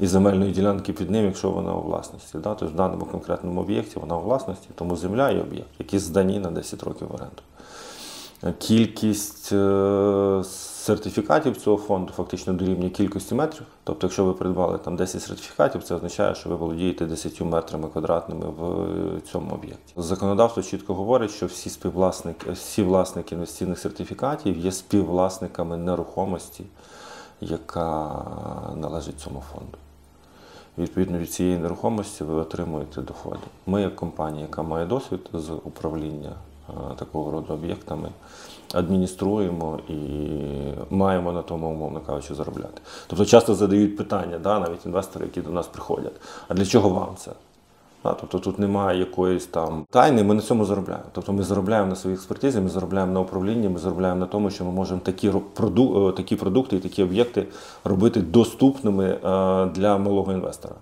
і 0.00 0.06
земельної 0.06 0.52
ділянки 0.52 0.92
під 0.92 1.10
ним, 1.10 1.24
якщо 1.24 1.50
вона 1.50 1.74
у 1.74 1.82
власності. 1.82 2.38
Да? 2.38 2.54
Тобто 2.54 2.66
в 2.66 2.76
даному 2.76 3.04
конкретному 3.04 3.60
об'єкті 3.60 3.98
вона 4.00 4.16
у 4.16 4.22
власності, 4.22 4.68
тому 4.74 4.96
земля 4.96 5.30
і 5.30 5.40
об'єкт, 5.40 5.70
які 5.78 5.98
здані 5.98 6.38
на 6.38 6.50
10 6.50 6.82
років 6.82 7.08
в 7.08 7.14
оренду. 7.14 7.42
Кількість 8.58 9.52
е, 9.52 10.42
сертифікатів 10.44 11.56
цього 11.56 11.76
фонду 11.76 12.12
фактично 12.16 12.52
дорівнює 12.52 12.90
кількості 12.90 13.34
метрів. 13.34 13.66
Тобто, 13.84 14.06
якщо 14.06 14.24
ви 14.24 14.32
придбали 14.32 14.78
там 14.78 14.96
10 14.96 15.22
сертифікатів, 15.22 15.82
це 15.82 15.94
означає, 15.94 16.34
що 16.34 16.48
ви 16.48 16.56
володієте 16.56 17.06
10 17.06 17.40
метрами 17.40 17.88
квадратними 17.88 18.46
в 18.46 19.20
цьому 19.20 19.54
об'єкті. 19.54 19.94
Законодавство 19.96 20.62
чітко 20.62 20.94
говорить, 20.94 21.30
що 21.30 21.46
всі 21.46 21.70
співвласники, 21.70 22.52
всі 22.52 22.82
власники 22.82 23.34
інвестиційних 23.34 23.78
сертифікатів 23.78 24.58
є 24.58 24.72
співвласниками 24.72 25.76
нерухомості, 25.76 26.64
яка 27.42 28.24
належить 28.76 29.20
цьому 29.20 29.42
фонду. 29.52 29.78
Відповідно 30.78 31.18
від 31.18 31.32
цієї 31.32 31.58
нерухомості 31.58 32.24
ви 32.24 32.34
отримуєте 32.34 33.00
доходи. 33.00 33.40
Ми, 33.66 33.82
як 33.82 33.96
компанія, 33.96 34.42
яка 34.42 34.62
має 34.62 34.86
досвід 34.86 35.20
з 35.32 35.50
управління 35.50 36.32
е, 36.68 36.72
такого 36.96 37.30
роду 37.30 37.52
об'єктами, 37.52 38.08
адмініструємо 38.74 39.78
і 39.88 39.94
маємо 40.90 41.32
на 41.32 41.42
тому, 41.42 41.70
умовно 41.70 42.00
кажучи, 42.00 42.34
заробляти. 42.34 42.80
Тобто 43.06 43.24
часто 43.24 43.54
задають 43.54 43.96
питання, 43.96 44.38
да, 44.38 44.58
навіть 44.60 44.86
інвестори, 44.86 45.24
які 45.24 45.40
до 45.40 45.50
нас 45.50 45.66
приходять, 45.66 46.20
а 46.48 46.54
для 46.54 46.66
чого 46.66 46.88
вам 46.88 47.16
це? 47.16 47.32
Да, 48.04 48.12
тобто 48.20 48.38
тут 48.38 48.58
немає 48.58 48.98
якоїсь 48.98 49.46
там 49.46 49.84
тайни, 49.90 50.22
ми 50.24 50.34
на 50.34 50.40
цьому 50.40 50.64
заробляємо. 50.64 51.04
Тобто 51.12 51.32
ми 51.32 51.42
заробляємо 51.42 51.88
на 51.88 51.96
своїй 51.96 52.16
експертизі, 52.16 52.60
ми 52.60 52.68
заробляємо 52.68 53.12
на 53.12 53.20
управлінні, 53.20 53.68
ми 53.68 53.78
заробляємо 53.78 54.20
на 54.20 54.26
тому, 54.26 54.50
що 54.50 54.64
ми 54.64 54.70
можемо 54.72 55.00
такі, 55.00 55.30
ро- 55.30 55.40
проду- 55.56 56.08
е, 56.08 56.12
такі 56.12 56.36
продукти 56.36 56.76
і 56.76 56.80
такі 56.80 57.02
об'єкти 57.02 57.46
робити 57.84 58.20
доступними 58.20 59.04
е, 59.04 59.18
для 59.66 59.98
малого 59.98 60.32
інвестора. 60.32 60.74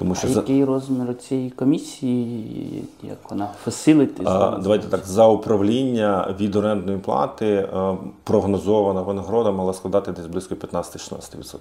Тому 0.00 0.14
А 0.22 0.26
за, 0.26 0.40
який 0.40 0.64
розмір 0.64 1.16
цієї 1.16 1.50
комісії, 1.50 2.84
як 3.02 3.30
вона 3.30 3.48
фасилити? 3.64 4.22
давайте 4.62 4.88
так, 4.88 5.06
за 5.06 5.26
управління 5.26 6.34
від 6.40 6.56
орендної 6.56 6.98
плати 6.98 7.46
е, 7.46 7.96
прогнозована 8.24 9.02
винагорода 9.02 9.50
мала 9.50 9.72
складати 9.72 10.12
десь 10.12 10.26
близько 10.26 10.54
15-16%. 10.54 11.56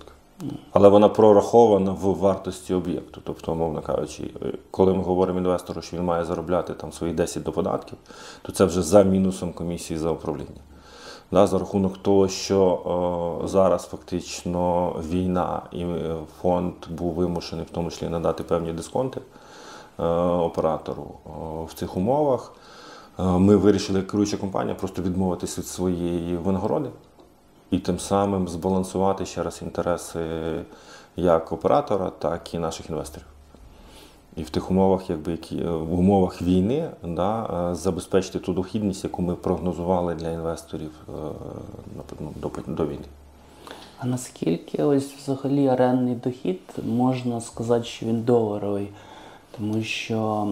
Але 0.72 0.89
вона 0.89 1.10
прорахована 1.10 1.91
в 1.91 2.17
вартості 2.17 2.74
об'єкту. 2.74 3.22
Тобто, 3.24 3.51
умовно 3.51 3.81
кажучи, 3.81 4.31
е, 4.41 4.53
коли 4.72 4.93
ми 4.93 5.03
говоримо 5.03 5.39
інвестору, 5.39 5.81
що 5.81 5.98
він 5.98 6.03
має 6.03 6.25
заробляти 6.25 6.74
там 6.74 6.91
свої 6.91 7.13
10 7.13 7.43
до 7.43 7.51
податків, 7.51 7.98
то 8.41 8.51
це 8.51 8.65
вже 8.65 8.81
за 8.81 9.03
мінусом 9.03 9.53
комісії 9.53 10.00
за 10.00 10.12
управління. 10.12 10.62
Да, 11.32 11.48
за 11.48 11.60
рахунок 11.60 11.98
того, 11.98 12.28
що 12.28 13.42
е, 13.44 13.48
зараз 13.48 13.86
фактично 13.86 14.90
війна 15.10 15.62
і 15.72 15.86
фонд 16.42 16.74
був 16.90 17.14
вимушений 17.14 17.66
в 17.66 17.70
тому 17.70 17.92
числі 17.92 18.10
надати 18.10 18.44
певні 18.44 18.74
дисконти 18.74 19.22
е, 20.00 20.04
оператору 20.24 21.04
е, 21.26 21.30
в 21.66 21.74
цих 21.74 21.98
умовах. 21.98 22.54
Е, 23.20 23.24
Ми 23.24 23.56
вирішили, 23.56 24.00
як 24.00 24.08
керуюча 24.08 24.38
компанія, 24.38 24.76
просто 24.76 25.02
відмовитись 25.02 25.58
від 25.58 25.68
своєї 25.68 26.38
винагороди 26.38 26.90
і 27.72 27.80
тим 27.80 28.00
самим 28.00 28.48
збалансувати 28.48 29.26
ще 29.26 29.44
раз 29.44 29.62
інтереси 29.62 30.20
як 31.16 31.52
оператора, 31.52 32.12
так 32.20 32.54
і 32.54 32.60
наших 32.60 32.90
інвесторів. 32.90 33.28
І 34.39 34.43
в 34.43 34.50
тих 34.50 34.72
умовах, 34.72 35.10
якби 35.10 35.31
які 35.31 35.58
е, 35.58 35.72
в 35.72 36.00
умовах 36.00 36.41
війни, 36.41 36.89
да, 37.03 37.69
е, 37.72 37.75
забезпечити 37.75 38.39
ту 38.39 38.53
дохідність, 38.53 39.03
яку 39.03 39.22
ми 39.22 39.36
прогнозували 39.36 40.15
для 40.15 40.31
інвесторів 40.31 40.91
е, 41.10 41.12
напевно, 41.98 42.31
до, 42.36 42.51
до 42.67 42.86
війни. 42.86 43.05
А 44.00 44.05
наскільки 44.05 44.84
ось 44.84 45.13
взагалі 45.13 45.69
орендний 45.69 46.15
дохід 46.15 46.60
можна 46.86 47.41
сказати, 47.41 47.86
що 47.86 48.05
він 48.05 48.22
доларовий? 48.22 48.88
Тому 49.60 49.84
що 49.84 50.48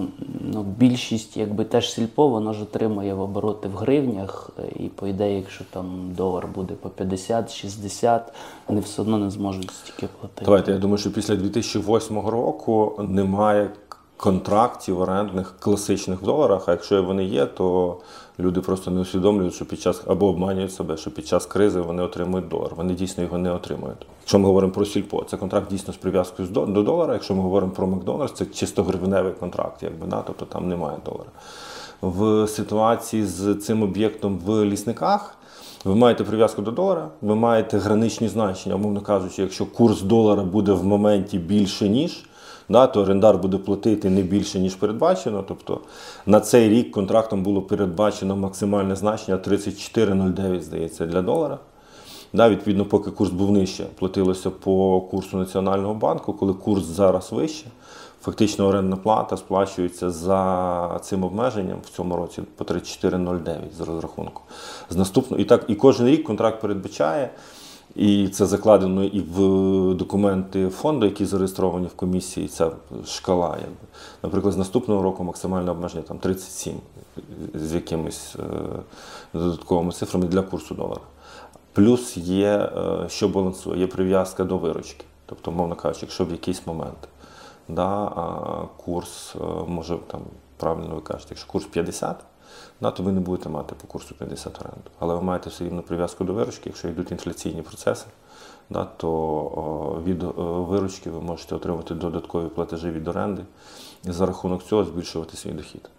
ну, 0.54 0.64
більшість, 0.64 1.38
якби 1.38 1.64
теж 1.64 1.94
сільпо, 1.94 2.28
воно 2.28 2.54
ж 2.54 2.64
отримує 2.64 3.14
в 3.14 3.22
обороти 3.22 3.68
в 3.68 3.76
гривнях, 3.76 4.50
і 4.76 4.84
по 4.84 5.08
ідеї, 5.08 5.36
якщо 5.36 5.64
там 5.70 6.14
долар 6.18 6.48
буде 6.56 6.74
по 6.74 6.90
50-60, 6.90 8.20
вони 8.68 8.82
все 8.82 9.02
одно 9.02 9.18
не 9.18 9.30
зможуть 9.30 9.72
стільки 9.72 10.08
платити. 10.20 10.46
Давайте, 10.46 10.72
я 10.72 10.78
думаю, 10.78 10.98
що 10.98 11.12
після 11.12 11.36
2008 11.36 12.20
року 12.20 13.02
немає 13.10 13.70
контрактів 14.18 15.00
орендних 15.00 15.56
класичних 15.60 16.22
в 16.22 16.26
доларах. 16.26 16.68
А 16.68 16.72
якщо 16.72 17.04
вони 17.04 17.26
є, 17.26 17.46
то 17.46 17.98
люди 18.39 18.62
просто 18.62 18.91
не 18.91 19.00
усвідомлюють, 19.01 19.53
що 19.53 19.65
під 19.65 19.82
час 19.82 20.01
або 20.08 20.27
обманюють 20.27 20.74
себе, 20.74 20.98
що 20.98 21.12
під 21.12 21.27
час 21.27 21.46
кризи 21.46 21.82
вони 21.82 22.03
отримують 22.03 22.48
долар. 22.48 22.72
Вони 22.75 22.94
дійсно 22.94 23.24
його 23.24 23.38
не 23.38 23.51
отримують. 23.51 24.08
Якщо 24.22 24.39
ми 24.39 24.46
говоримо 24.46 24.74
про 24.74 24.86
сільпо, 24.86 25.24
це 25.29 25.38
контракт 25.38 25.70
дійсно 25.70 25.94
з 25.94 25.98
прив'язкою 25.98 26.48
до- 26.48 26.65
до 26.65 26.84
долара. 26.84 27.13
Якщо 27.13 27.36
ми 27.36 27.41
говоримо 27.41 27.72
про 27.72 27.88
Макдональдс, 27.88 28.34
це 28.34 28.46
чисто 28.46 28.84
гривневий 28.84 29.34
контракт, 29.34 29.84
якби 29.84 30.08
да, 30.08 30.22
тобто 30.27 30.46
там 30.46 30.70
немає 30.70 30.98
долара. 31.06 31.29
В 32.01 32.48
ситуації 32.48 33.25
з 33.25 33.56
цим 33.56 33.84
об'єктом 33.84 34.39
в 34.46 34.65
лісниках. 34.65 35.34
Ви 35.86 35.96
маєте 35.96 36.24
прив'язку 36.24 36.62
до 36.62 36.72
долара, 36.72 37.08
ви 37.22 37.36
маєте 37.36 37.77
граничні 37.77 38.27
значення, 38.27 38.75
умовно 38.75 39.01
кажучи, 39.01 39.41
якщо 39.41 39.65
курс 39.65 40.01
долара 40.01 40.44
буде 40.44 40.72
в 40.72 40.86
моменті 40.86 41.39
більше, 41.39 41.89
ніж, 41.89 42.25
да, 42.70 42.88
то 42.88 43.02
орендар 43.02 43.38
буде 43.38 43.58
платити 43.58 44.10
не 44.10 44.22
більше, 44.22 44.60
ніж 44.60 44.76
передбачено. 44.76 45.44
Тобто 45.48 45.80
на 46.26 46.40
цей 46.40 46.70
рік 46.70 46.92
контрактом 46.92 47.44
було 47.44 47.62
передбачено 47.62 48.36
максимальне 48.36 48.96
значення 48.96 49.38
34,09, 49.38 50.62
здається, 50.62 51.06
для 51.06 51.22
долара. 51.22 51.60
Да, 52.34 52.50
відповідно, 52.50 52.86
поки 52.86 53.12
курс 53.12 53.32
був 53.32 53.52
нижче, 53.52 53.86
платилося 54.00 54.50
по 54.50 55.02
курсу 55.02 55.38
Національного 55.38 55.94
банку, 55.94 56.34
коли 56.34 56.54
курс 56.54 56.86
зараз 56.86 57.32
вище, 57.32 57.66
фактично 58.22 58.68
орендна 58.68 58.96
плата 58.96 59.38
сплачується 59.38 60.12
за 60.12 61.00
цим 61.04 61.24
обмеженням 61.24 61.78
в 61.86 61.90
цьому 61.90 62.16
році 62.16 62.42
по 62.56 62.64
34,09 62.64 63.58
з 63.78 63.82
розрахунку. 63.82 64.42
З 64.90 64.96
наступного, 64.96 65.42
і, 65.42 65.46
так, 65.46 65.66
і 65.68 65.76
кожен 65.76 66.08
рік 66.08 66.24
контракт 66.24 66.62
передбачає, 66.62 67.30
і 67.98 68.27
це 68.27 68.46
закладено 68.46 69.04
і 69.04 69.20
в 69.20 69.38
документи 69.94 70.70
фонду, 70.70 71.06
які 71.06 71.25
зареєстровані 71.25 71.88
в 71.88 71.94
комісії, 71.94 72.48
ця 72.48 72.72
шкала. 73.06 73.50
Якби. 73.50 73.75
Наприклад, 74.24 74.54
з 74.54 74.58
наступного 74.58 75.01
року 75.01 75.24
максимальне 75.24 75.72
обмеження 75.72 76.04
там 76.04 76.18
37 76.18 76.75
з 77.54 77.74
якимись 77.74 78.36
е, 78.36 78.44
додатковими 79.34 79.92
цифрами 79.92 80.27
для 80.27 80.42
курсу 80.42 80.75
долара. 80.75 81.01
Плюс 81.74 82.18
є, 82.18 82.48
е, 82.48 83.10
що 83.10 83.27
балансує, 83.27 83.80
є 83.80 83.88
прив'язка 83.88 84.44
до 84.44 84.58
виручки. 84.58 85.06
Тобто, 85.25 85.51
мовно 85.51 85.75
кажучи, 85.75 86.06
якщо 86.06 86.25
в 86.25 86.32
якийсь 86.32 86.68
момент 86.68 87.08
да, 87.68 88.12
курс 88.77 89.36
е, 89.36 89.39
може 89.68 89.98
там, 90.08 90.22
правильно 90.58 90.96
ви 90.96 91.01
кажете, 91.01 91.27
якщо 91.30 91.48
курс 91.48 91.66
50, 91.66 92.16
да, 92.82 92.92
то 92.92 93.04
ви 93.04 93.12
не 93.12 93.20
будете 93.20 93.50
мати 93.50 93.76
по 93.82 93.88
курсу 93.88 94.16
50 94.16 94.62
оренду. 94.62 94.92
Але 95.00 95.16
ви 95.16 95.22
маєте 95.22 95.50
все 95.50 95.64
рівно 95.64 95.82
прив'язку 95.82 96.24
до 96.24 96.34
виручки, 96.34 96.64
якщо 96.66 96.88
йдуть 96.88 97.12
інфляційні 97.12 97.62
процеси, 97.62 98.06
да, 98.70 98.86
то 98.86 99.10
о, 99.10 100.02
від 100.04 100.24
о, 100.24 100.30
виручки 100.64 101.10
ви 101.10 101.22
можете 101.22 101.56
отримати 101.56 101.94
додаткові 101.96 102.48
платежі 102.48 102.92
від 102.92 103.08
оренди 103.08 103.42
і 104.04 104.12
за 104.12 104.26
рахунок 104.26 104.64
цього 104.64 104.86
збільшувати 104.86 105.38
свій 105.38 105.52
дохід. 105.52 105.90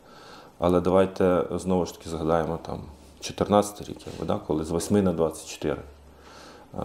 Але 0.59 0.81
давайте 0.81 1.45
знову 1.51 1.87
ж 1.87 1.95
таки 1.95 2.11
згадаємо 2.11 2.59
там 2.63 2.81
14 3.21 3.89
рік, 3.89 3.99
да, 4.27 4.41
коли 4.47 4.65
з 4.65 4.71
8 4.71 5.05
на 5.05 5.13
24. 5.13 5.77
Е, 6.75 6.81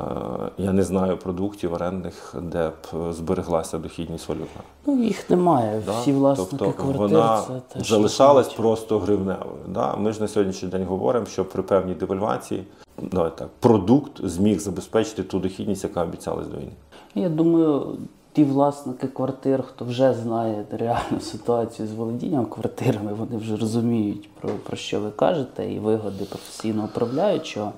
Я 0.58 0.74
не 0.74 0.84
знаю 0.84 1.18
продуктів 1.18 1.74
орендних, 1.74 2.36
де 2.42 2.70
б 2.70 3.14
збереглася 3.14 3.78
дохідність 3.78 4.30
валютна. 4.30 4.62
Ну, 4.86 5.04
їх 5.04 5.30
немає. 5.30 5.82
Да? 5.86 6.00
Всі 6.00 6.14
власники 6.14 6.56
тобто 6.58 6.74
квартир 6.74 6.98
вона 6.98 7.42
це 7.42 7.62
теж 7.74 7.90
залишалась 7.90 8.50
не 8.50 8.56
просто 8.58 9.00
гривневою. 9.00 9.58
Да? 9.68 9.96
Ми 9.96 10.12
ж 10.12 10.22
на 10.22 10.28
сьогоднішній 10.28 10.70
день 10.70 10.86
говоримо, 10.86 11.26
що 11.26 11.46
при 11.46 11.64
певній 11.64 11.94
девальвації 11.94 12.64
давайте 13.02 13.36
так, 13.36 13.50
продукт 13.60 14.26
зміг 14.26 14.60
забезпечити 14.60 15.24
ту 15.24 15.40
дохідність, 15.40 15.84
яка 15.84 16.04
обіцялась 16.04 16.48
до 16.48 16.58
війни. 16.58 16.72
Я 17.16 17.30
думаю, 17.30 17.98
ті 18.34 18.44
власники 18.44 19.08
квартир, 19.08 19.64
хто 19.64 19.86
вже 19.86 20.14
знає 20.14 20.66
реальну 20.72 21.20
ситуацію 21.22 21.88
з 21.88 21.92
володінням 21.92 22.46
квартирами, 22.46 23.14
вони 23.14 23.38
вже 23.38 23.58
розуміють 23.58 24.30
про, 24.42 24.50
про 24.50 24.78
що 24.78 25.00
ви 25.00 25.12
кажете, 25.12 25.72
і 25.72 25.80
вигоди 25.80 26.26
професійно 26.26 26.84
управляючого. 26.84 27.72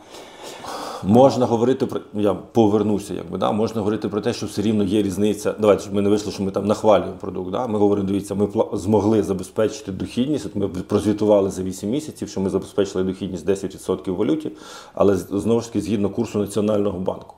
Можна 1.03 1.45
говорити 1.45 1.85
про 1.85 1.99
я 2.13 2.33
повернуся, 2.33 3.13
якби 3.13 3.37
да 3.37 3.51
можна 3.51 3.81
говорити 3.81 4.09
про 4.09 4.21
те, 4.21 4.33
що 4.33 4.45
все 4.45 4.61
рівно 4.61 4.83
є 4.83 5.03
різниця. 5.03 5.55
Давайте 5.59 5.81
щоб 5.81 5.93
ми 5.93 6.01
не 6.01 6.09
вийшло, 6.09 6.31
що 6.31 6.43
ми 6.43 6.51
там 6.51 6.65
нахвалюємо 6.65 7.17
продукт. 7.21 7.51
Да? 7.51 7.67
Ми 7.67 7.79
говоримо, 7.79 8.07
дивіться, 8.07 8.35
ми 8.35 8.49
змогли 8.73 9.23
забезпечити 9.23 9.91
дохідність. 9.91 10.45
От 10.45 10.55
ми 10.55 10.67
прозвітували 10.67 11.51
за 11.51 11.63
8 11.63 11.89
місяців, 11.89 12.29
що 12.29 12.41
ми 12.41 12.49
забезпечили 12.49 13.03
дохідність 13.03 13.47
10% 13.47 14.11
в 14.11 14.15
валюті, 14.15 14.51
але 14.93 15.15
знову 15.15 15.61
ж 15.61 15.67
таки 15.67 15.81
згідно 15.81 16.09
курсу 16.09 16.39
Національного 16.39 16.99
банку. 16.99 17.35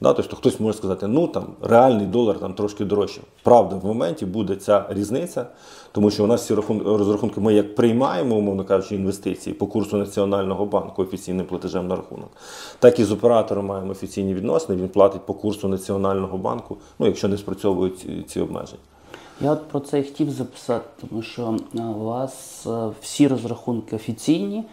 Да, 0.00 0.12
тобто 0.12 0.36
хтось 0.36 0.60
може 0.60 0.78
сказати, 0.78 1.06
ну 1.06 1.28
там 1.28 1.44
реальний 1.62 2.06
долар 2.06 2.38
там 2.38 2.54
трошки 2.54 2.84
дорожче. 2.84 3.20
Правда, 3.42 3.76
в 3.76 3.84
моменті 3.84 4.26
буде 4.26 4.56
ця 4.56 4.86
різниця, 4.88 5.46
тому 5.92 6.10
що 6.10 6.24
у 6.24 6.26
нас 6.26 6.42
всі 6.42 6.54
розрахунки, 6.84 7.40
ми 7.40 7.54
як 7.54 7.74
приймаємо, 7.74 8.36
умовно 8.36 8.64
кажучи, 8.64 8.94
інвестиції 8.94 9.54
по 9.54 9.66
курсу 9.66 9.96
Національного 9.96 10.66
банку 10.66 11.02
офіційним 11.02 11.46
платежем 11.46 11.88
на 11.88 11.96
рахунок, 11.96 12.28
так 12.78 12.98
і 12.98 13.04
з 13.04 13.12
оператором 13.12 13.66
маємо 13.66 13.90
офіційні 13.90 14.34
відносини. 14.34 14.82
Він 14.82 14.88
платить 14.88 15.26
по 15.26 15.34
курсу 15.34 15.68
Національного 15.68 16.38
банку, 16.38 16.76
ну 16.98 17.06
якщо 17.06 17.28
не 17.28 17.38
спрацьовують 17.38 17.98
ці, 17.98 18.22
ці 18.28 18.40
обмеження. 18.40 18.80
Я 19.40 19.52
от 19.52 19.68
про 19.68 19.80
це 19.80 20.00
і 20.00 20.02
хотів 20.02 20.30
записати, 20.30 20.84
тому 21.00 21.22
що 21.22 21.56
е, 21.74 21.82
у 21.82 22.04
вас 22.04 22.66
е, 22.66 22.90
всі 23.00 23.28
розрахунки 23.28 23.96
офіційні. 23.96 24.64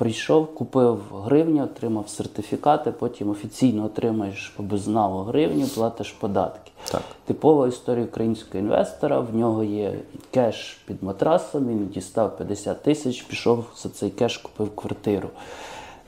Прийшов, 0.00 0.54
купив 0.54 0.98
гривню, 1.24 1.64
отримав 1.64 2.08
сертифікати, 2.08 2.92
потім 2.92 3.30
офіційно 3.30 3.84
отримаєш 3.84 4.54
безналу 4.58 5.22
гривню, 5.22 5.66
платиш 5.66 6.12
податки. 6.12 6.70
Так. 6.90 7.02
Типова 7.24 7.68
історія 7.68 8.04
українського 8.04 8.64
інвестора. 8.64 9.20
В 9.20 9.36
нього 9.36 9.64
є 9.64 9.94
кеш 10.30 10.78
під 10.86 11.02
матрасом, 11.02 11.68
він 11.68 11.88
дістав 11.88 12.36
50 12.36 12.82
тисяч, 12.82 13.22
пішов 13.22 13.64
за 13.76 13.88
цей 13.88 14.10
кеш, 14.10 14.38
купив 14.38 14.76
квартиру. 14.76 15.28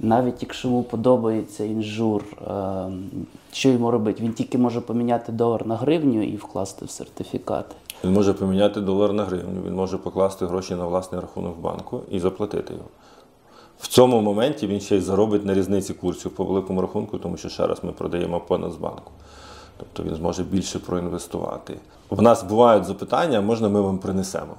Навіть 0.01 0.43
якщо 0.43 0.69
йому 0.69 0.83
подобається 0.83 1.65
інжур, 1.65 2.25
е, 2.47 2.91
що 3.53 3.69
йому 3.69 3.91
робити? 3.91 4.23
Він 4.23 4.33
тільки 4.33 4.59
може 4.59 4.81
поміняти 4.81 5.33
долар 5.33 5.67
на 5.67 5.77
гривню 5.77 6.23
і 6.23 6.37
вкласти 6.37 6.85
в 6.85 6.91
сертифікати. 6.91 7.75
Він 8.05 8.13
може 8.13 8.33
поміняти 8.33 8.81
долар 8.81 9.13
на 9.13 9.25
гривню, 9.25 9.63
він 9.67 9.75
може 9.75 9.99
покласти 9.99 10.47
гроші 10.47 10.75
на 10.75 10.87
власний 10.87 11.21
рахунок 11.21 11.57
в 11.59 11.61
банку 11.61 12.01
і 12.11 12.21
заплатити 12.21 12.73
його. 12.73 12.87
В 13.83 13.89
цьому 13.89 14.21
моменті 14.21 14.67
він 14.67 14.81
ще 14.81 14.97
й 14.97 15.01
заробить 15.01 15.45
на 15.45 15.55
різниці 15.55 15.95
курсів 15.95 16.31
по 16.31 16.45
великому 16.45 16.81
рахунку, 16.81 17.19
тому 17.19 17.37
що 17.37 17.49
ще 17.49 17.67
раз 17.67 17.79
ми 17.83 17.93
продаємо 17.93 18.41
по 18.41 18.59
Нацбанку. 18.59 19.13
Тобто 19.77 20.11
він 20.11 20.17
зможе 20.17 20.43
більше 20.43 20.79
проінвестувати. 20.79 21.77
В 22.11 22.23
нас 22.23 22.43
бувають 22.43 22.85
запитання, 22.85 23.41
можна 23.41 23.69
ми 23.69 23.81
вам 23.81 23.99
принесемо? 23.99 24.55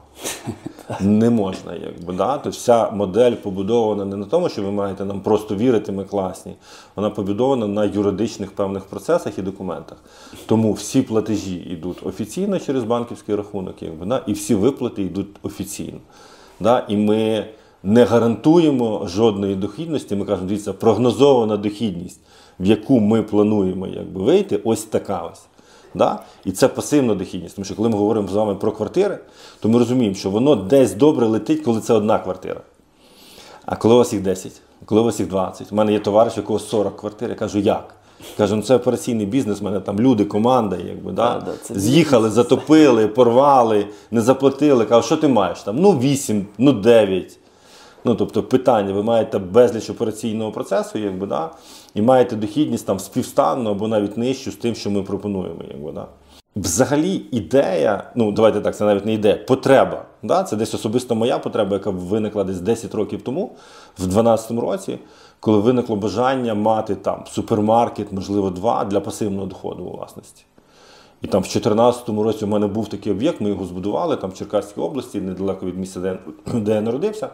Не 1.00 1.30
можна, 1.30 1.76
якби 1.76 2.14
да. 2.14 2.34
Тобто 2.34 2.50
вся 2.50 2.92
модель 2.92 3.32
побудована 3.32 4.06
не 4.06 4.16
на 4.16 4.26
тому, 4.26 4.50
що 4.50 4.64
ви 4.64 4.72
маєте 4.72 5.06
нам 5.06 5.22
просто 5.22 5.56
вірити, 5.56 5.92
ми 5.92 6.04
класні. 6.04 6.56
Вона 6.96 7.10
побудована 7.10 7.68
на 7.68 7.86
юридичних 7.86 8.52
певних 8.52 8.86
процесах 8.86 9.38
і 9.38 9.42
документах. 9.42 9.98
Тому 10.46 10.74
всі 10.74 11.02
платежі 11.02 11.56
йдуть 11.56 12.06
офіційно 12.06 12.60
через 12.60 12.84
банківський 12.84 13.36
рахунок, 13.36 13.76
якби 13.82 14.06
да, 14.06 14.22
і 14.28 14.34
всі 14.34 14.56
виплати 14.56 15.02
йдуть 15.02 15.28
офіційно. 15.44 15.98
Да? 16.60 16.86
І 16.88 16.98
ми 16.98 17.46
не 17.84 18.04
гарантуємо 18.04 19.08
жодної 19.08 19.56
дохідності. 19.56 20.16
Ми 20.16 20.26
кажемо, 20.26 20.48
дивіться, 20.48 20.74
прогнозована 20.74 21.58
дохідність, 21.58 22.20
в 22.60 22.66
яку 22.66 23.00
ми 23.00 23.24
плануємо 23.24 23.88
якби, 23.88 24.22
вийти, 24.22 24.60
ось 24.64 24.84
така 24.84 25.22
ось. 25.22 25.42
Да? 25.96 26.20
І 26.46 26.52
це 26.52 26.68
пасивна 26.68 27.16
дохідність. 27.16 27.56
Тому 27.56 27.66
що 27.66 27.76
коли 27.76 27.90
ми 27.90 27.98
говоримо 27.98 28.28
з 28.28 28.34
вами 28.34 28.56
про 28.56 28.72
квартири, 28.72 29.20
то 29.60 29.70
ми 29.70 29.80
розуміємо, 29.80 30.16
що 30.16 30.30
воно 30.30 30.56
десь 30.56 30.94
добре 30.94 31.26
летить, 31.28 31.62
коли 31.62 31.82
це 31.82 31.94
одна 31.94 32.20
квартира. 32.20 32.62
А 33.66 33.76
коли 33.76 33.94
у 33.96 33.98
вас 33.98 34.14
їх 34.14 34.22
10, 34.22 34.62
коли 34.86 35.02
у 35.02 35.04
вас 35.04 35.20
їх 35.20 35.30
20. 35.30 35.72
У 35.72 35.76
мене 35.76 35.92
є 35.94 36.00
товариш, 36.00 36.34
у 36.38 36.40
якого 36.40 36.60
40 36.60 36.98
квартир, 36.98 37.30
я 37.30 37.36
кажу, 37.36 37.60
як? 37.60 37.96
Кажу, 38.38 38.56
ну 38.56 38.62
це 38.62 38.76
операційний 38.76 39.26
бізнес, 39.26 39.62
у 39.62 39.64
мене 39.64 39.80
там 39.80 40.00
люди, 40.00 40.26
команда, 40.26 40.78
якби, 40.88 41.12
да? 41.12 41.40
Да, 41.40 41.52
да, 41.70 41.80
з'їхали, 41.80 42.30
затопили, 42.30 43.08
порвали, 43.08 43.88
не 44.12 44.22
заплатили. 44.22 44.86
Кажу, 44.86 45.06
що 45.06 45.18
ти 45.18 45.28
маєш 45.28 45.62
там? 45.62 45.80
Ну 45.80 45.92
8, 45.92 46.46
ну 46.58 46.72
9. 46.74 47.40
Ну, 48.06 48.16
тобто 48.16 48.44
питання, 48.44 48.94
ви 48.94 49.04
маєте 49.04 49.40
безліч 49.40 49.90
операційного 49.90 50.52
процесу, 50.52 50.98
якби, 50.98 51.28
да? 51.28 51.52
і 51.94 52.02
маєте 52.02 52.36
дохідність 52.36 52.86
там 52.86 53.00
співстанну 53.00 53.72
або 53.72 53.88
навіть 53.88 54.18
нижчу 54.18 54.52
з 54.52 54.56
тим, 54.56 54.76
що 54.76 54.92
ми 54.92 55.04
пропонуємо. 55.04 55.62
Якби, 55.72 55.92
да? 55.92 56.08
Взагалі, 56.56 57.26
ідея, 57.32 58.12
ну 58.16 58.32
давайте 58.32 58.62
так, 58.62 58.76
це 58.76 58.86
навіть 58.86 59.06
не 59.06 59.14
ідея, 59.14 59.36
потреба. 59.36 60.06
Да? 60.24 60.44
Це 60.44 60.56
десь 60.56 60.74
особисто 60.74 61.16
моя 61.16 61.40
потреба, 61.40 61.74
яка 61.74 61.90
виникла 61.90 62.44
десь 62.44 62.60
10 62.60 62.96
років 62.96 63.22
тому, 63.22 63.46
в 63.98 64.00
2012 64.00 64.52
році, 64.52 65.00
коли 65.40 65.60
виникло 65.60 65.96
бажання 65.96 66.54
мати 66.54 66.96
там 66.96 67.24
супермаркет, 67.28 68.12
можливо, 68.12 68.50
два 68.50 68.86
для 68.86 69.00
пасивного 69.00 69.48
доходу 69.48 69.84
у 69.84 69.98
власності. 69.98 70.46
І 71.22 71.28
там 71.28 71.42
в 71.42 71.46
2014 71.46 72.10
році 72.10 72.46
у 72.46 72.48
мене 72.48 72.68
був 72.68 72.88
такий 72.88 73.12
об'єкт, 73.12 73.42
ми 73.42 73.50
його 73.50 73.66
збудували 73.66 74.16
там 74.16 74.30
в 74.30 74.34
Черкаській 74.34 74.82
області, 74.82 75.22
недалеко 75.22 75.66
від 75.66 75.78
місця, 75.78 76.18
де, 76.54 76.74
я 76.74 76.82
народився. 76.82 77.30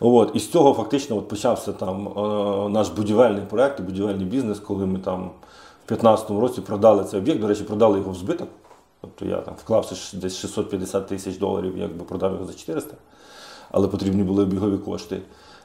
От, 0.00 0.30
і 0.34 0.38
з 0.40 0.50
цього 0.50 0.74
фактично 0.74 1.16
от 1.16 1.28
почався 1.28 1.72
там 1.72 2.08
е, 2.08 2.68
наш 2.68 2.88
будівельний 2.88 3.42
проект, 3.42 3.80
будівельний 3.80 4.26
бізнес, 4.26 4.58
коли 4.60 4.86
ми 4.86 4.98
там 4.98 5.20
в 5.84 5.88
2015 5.88 6.30
році 6.30 6.60
продали 6.60 7.04
цей 7.04 7.20
об'єкт. 7.20 7.40
До 7.40 7.48
речі, 7.48 7.64
продали 7.64 7.98
його 7.98 8.10
в 8.10 8.14
збиток. 8.14 8.48
Тобто 9.00 9.24
я 9.24 9.36
там 9.36 9.54
вклався 9.64 10.16
десь 10.16 10.36
650 10.36 11.06
тисяч 11.06 11.38
доларів, 11.38 11.78
якби 11.78 12.04
продав 12.04 12.32
його 12.32 12.46
за 12.46 12.52
400, 12.52 12.94
але 13.70 13.88
потрібні 13.88 14.22
були 14.22 14.42
обігові 14.42 14.78
кошти, 14.78 15.16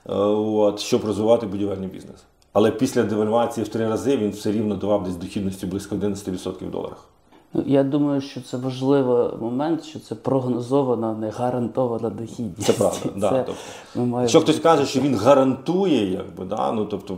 е, 0.10 0.14
от, 0.16 0.80
щоб 0.80 1.06
розвивати 1.06 1.46
будівельний 1.48 1.90
бізнес. 1.90 2.24
Але 2.54 2.72
після 2.72 3.04
девальвації 3.04 3.64
в 3.64 3.68
три 3.68 3.90
рази 3.90 4.18
він 4.18 4.32
все 4.32 4.52
рівно 4.52 4.76
давав 4.76 5.04
десь 5.04 5.16
дохідності 5.16 5.66
близько 5.66 5.96
11% 5.96 6.68
в 6.68 6.72
доларах. 6.72 7.08
Ну, 7.56 7.64
я 7.66 7.84
думаю, 7.84 8.22
що 8.22 8.42
це 8.42 8.58
важливий 8.58 9.28
момент, 9.40 9.84
що 9.84 10.00
це 10.00 10.16
прогнозована, 10.16 11.14
не 11.14 11.30
гарантована 11.30 12.10
дохідність. 12.10 12.68
Це 12.68 12.74
правда. 12.74 13.00
Це 13.04 13.10
Да, 13.16 13.30
тобто, 13.30 13.54
ми 13.96 14.02
маємо... 14.02 14.22
Якщо 14.22 14.42
хтось 14.42 14.60
каже, 14.60 14.86
що 14.86 15.02
він 15.02 15.16
гарантує, 15.16 16.12
якби, 16.12 16.46
да, 16.46 16.72
ну, 16.72 16.86
тобто, 16.86 17.18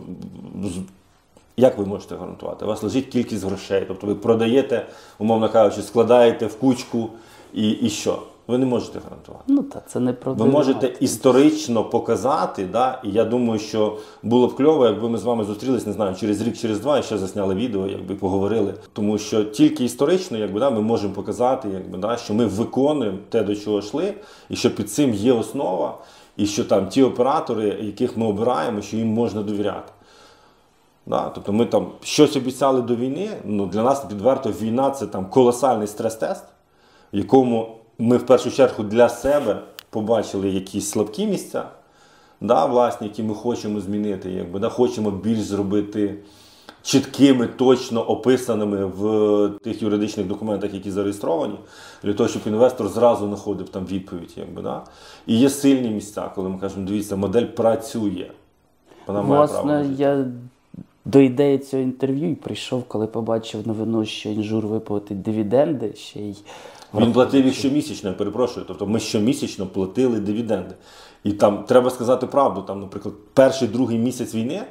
як 1.58 1.78
ви 1.78 1.86
можете 1.86 2.16
гарантувати? 2.16 2.66
У 2.66 2.68
вас 2.68 2.84
лежить 2.84 3.06
кількість 3.06 3.46
грошей, 3.46 3.86
тобто 3.88 4.08
ви 4.08 4.16
продаєте, 4.16 4.88
умовно 5.20 5.50
кажучи, 5.50 5.82
складаєте 5.82 6.46
в 6.46 6.60
кучку 6.60 7.10
і, 7.54 7.70
і 7.70 7.90
що? 7.90 8.20
Ви 8.48 8.58
не 8.58 8.66
можете 8.66 9.00
гарантувати. 9.00 9.44
Ну 9.48 9.64
так, 9.64 9.84
це 9.90 10.00
не 10.00 10.14
про 10.14 10.34
Ви 10.34 10.46
можете 10.46 10.94
історично 11.00 11.84
показати, 11.84 12.66
да, 12.66 13.02
і 13.04 13.12
я 13.12 13.26
думаю, 13.26 13.60
що 13.60 13.98
було 14.24 14.48
б 14.48 14.56
кльово, 14.56 14.86
якби 14.86 15.10
ми 15.10 15.18
з 15.18 15.24
вами 15.24 15.44
зустрілись, 15.44 15.86
не 15.86 15.94
знаю, 15.94 16.16
через 16.16 16.42
рік, 16.42 16.58
через 16.58 16.80
два 16.80 17.00
і 17.00 17.04
ще 17.04 17.18
засняли 17.18 17.56
відео, 17.56 17.88
якби 17.88 18.16
поговорили. 18.16 18.74
Тому 18.94 19.18
що 19.18 19.44
тільки 19.44 19.86
історично, 19.86 20.38
якби 20.38 20.60
да, 20.60 20.70
ми 20.70 20.82
можемо 20.82 21.14
показати, 21.14 21.70
якби 21.74 21.98
да, 21.98 22.18
що 22.18 22.34
ми 22.34 22.46
виконуємо 22.46 23.18
те, 23.30 23.44
до 23.44 23.56
чого 23.56 23.80
йшли, 23.80 24.14
і 24.50 24.56
що 24.56 24.76
під 24.76 24.92
цим 24.92 25.14
є 25.14 25.34
основа, 25.34 25.98
і 26.38 26.46
що 26.46 26.64
там 26.64 26.88
ті 26.88 27.04
оператори, 27.04 27.78
яких 27.82 28.18
ми 28.18 28.26
обираємо, 28.26 28.82
що 28.82 28.98
їм 28.98 29.08
можна 29.08 29.42
довіряти. 29.42 29.92
Да? 31.06 31.30
Тобто 31.36 31.54
ми 31.54 31.66
там 31.66 31.88
щось 32.02 32.36
обіцяли 32.36 32.82
до 32.82 32.96
війни. 32.96 33.30
Ну, 33.46 33.66
для 33.66 33.84
нас 33.84 34.06
відверто 34.12 34.52
війна 34.52 34.90
це 34.90 35.08
там 35.08 35.26
колосальний 35.26 35.88
стрес-тест, 35.88 36.44
в 37.14 37.18
якому 37.18 37.77
ми 38.00 38.18
в 38.18 38.26
першу 38.26 38.52
чергу 38.52 38.84
для 38.84 39.10
себе 39.10 39.62
побачили 39.90 40.50
якісь 40.50 40.90
слабкі 40.90 41.28
місця, 41.28 41.64
да, 42.42 42.66
власні, 42.66 43.08
які 43.08 43.24
ми 43.24 43.34
хочемо 43.34 43.80
змінити, 43.80 44.32
якби, 44.32 44.60
да, 44.60 44.70
хочемо 44.70 45.12
більш 45.12 45.40
зробити 45.40 46.16
чіткими, 46.82 47.48
точно 47.48 48.02
описаними 48.02 48.86
в 48.86 49.50
тих 49.64 49.82
юридичних 49.82 50.28
документах, 50.28 50.74
які 50.74 50.92
зареєстровані, 50.92 51.56
для 52.04 52.14
того, 52.14 52.30
щоб 52.30 52.42
інвестор 52.46 52.88
зразу 52.88 53.28
знаходив 53.28 53.70
там 53.70 53.86
відповідь. 53.86 54.34
Якби, 54.36 54.62
да. 54.62 54.84
І 55.26 55.40
є 55.40 55.50
сильні 55.50 55.90
місця, 55.90 56.32
коли 56.36 56.50
ми 56.50 56.60
кажемо, 56.60 56.88
дивіться, 56.88 57.16
модель 57.16 57.46
працює. 57.46 58.32
Вона 59.08 59.22
має 59.22 59.48
право. 59.48 59.86
я 59.98 60.26
до 61.06 61.20
ідеї 61.20 61.58
цього 61.58 61.84
інтерв'ю 61.84 62.32
і 62.32 62.36
прийшов, 62.36 62.84
коли 62.84 63.08
побачив 63.08 63.68
новину, 63.68 64.06
що 64.06 64.30
інжур 64.30 64.68
виплатить 64.68 65.22
дивіденди, 65.22 65.94
ще 65.94 66.20
й 66.20 66.38
Він 66.94 67.14
платив 67.14 67.46
їх 67.46 67.56
щомісячно, 67.56 68.10
я 68.10 68.16
перепрошую. 68.16 68.66
Тобто 68.68 68.86
ми 68.86 69.00
щомісячно 69.00 69.66
платили 69.66 70.20
дивіденди. 70.20 70.76
І 71.24 71.32
там 71.32 71.64
треба 71.64 71.90
сказати 71.90 72.28
правду. 72.28 72.62
Там, 72.62 72.80
наприклад, 72.80 73.16
перший 73.34 73.68
другий 73.68 74.00
місяць 74.00 74.36
війни. 74.36 74.64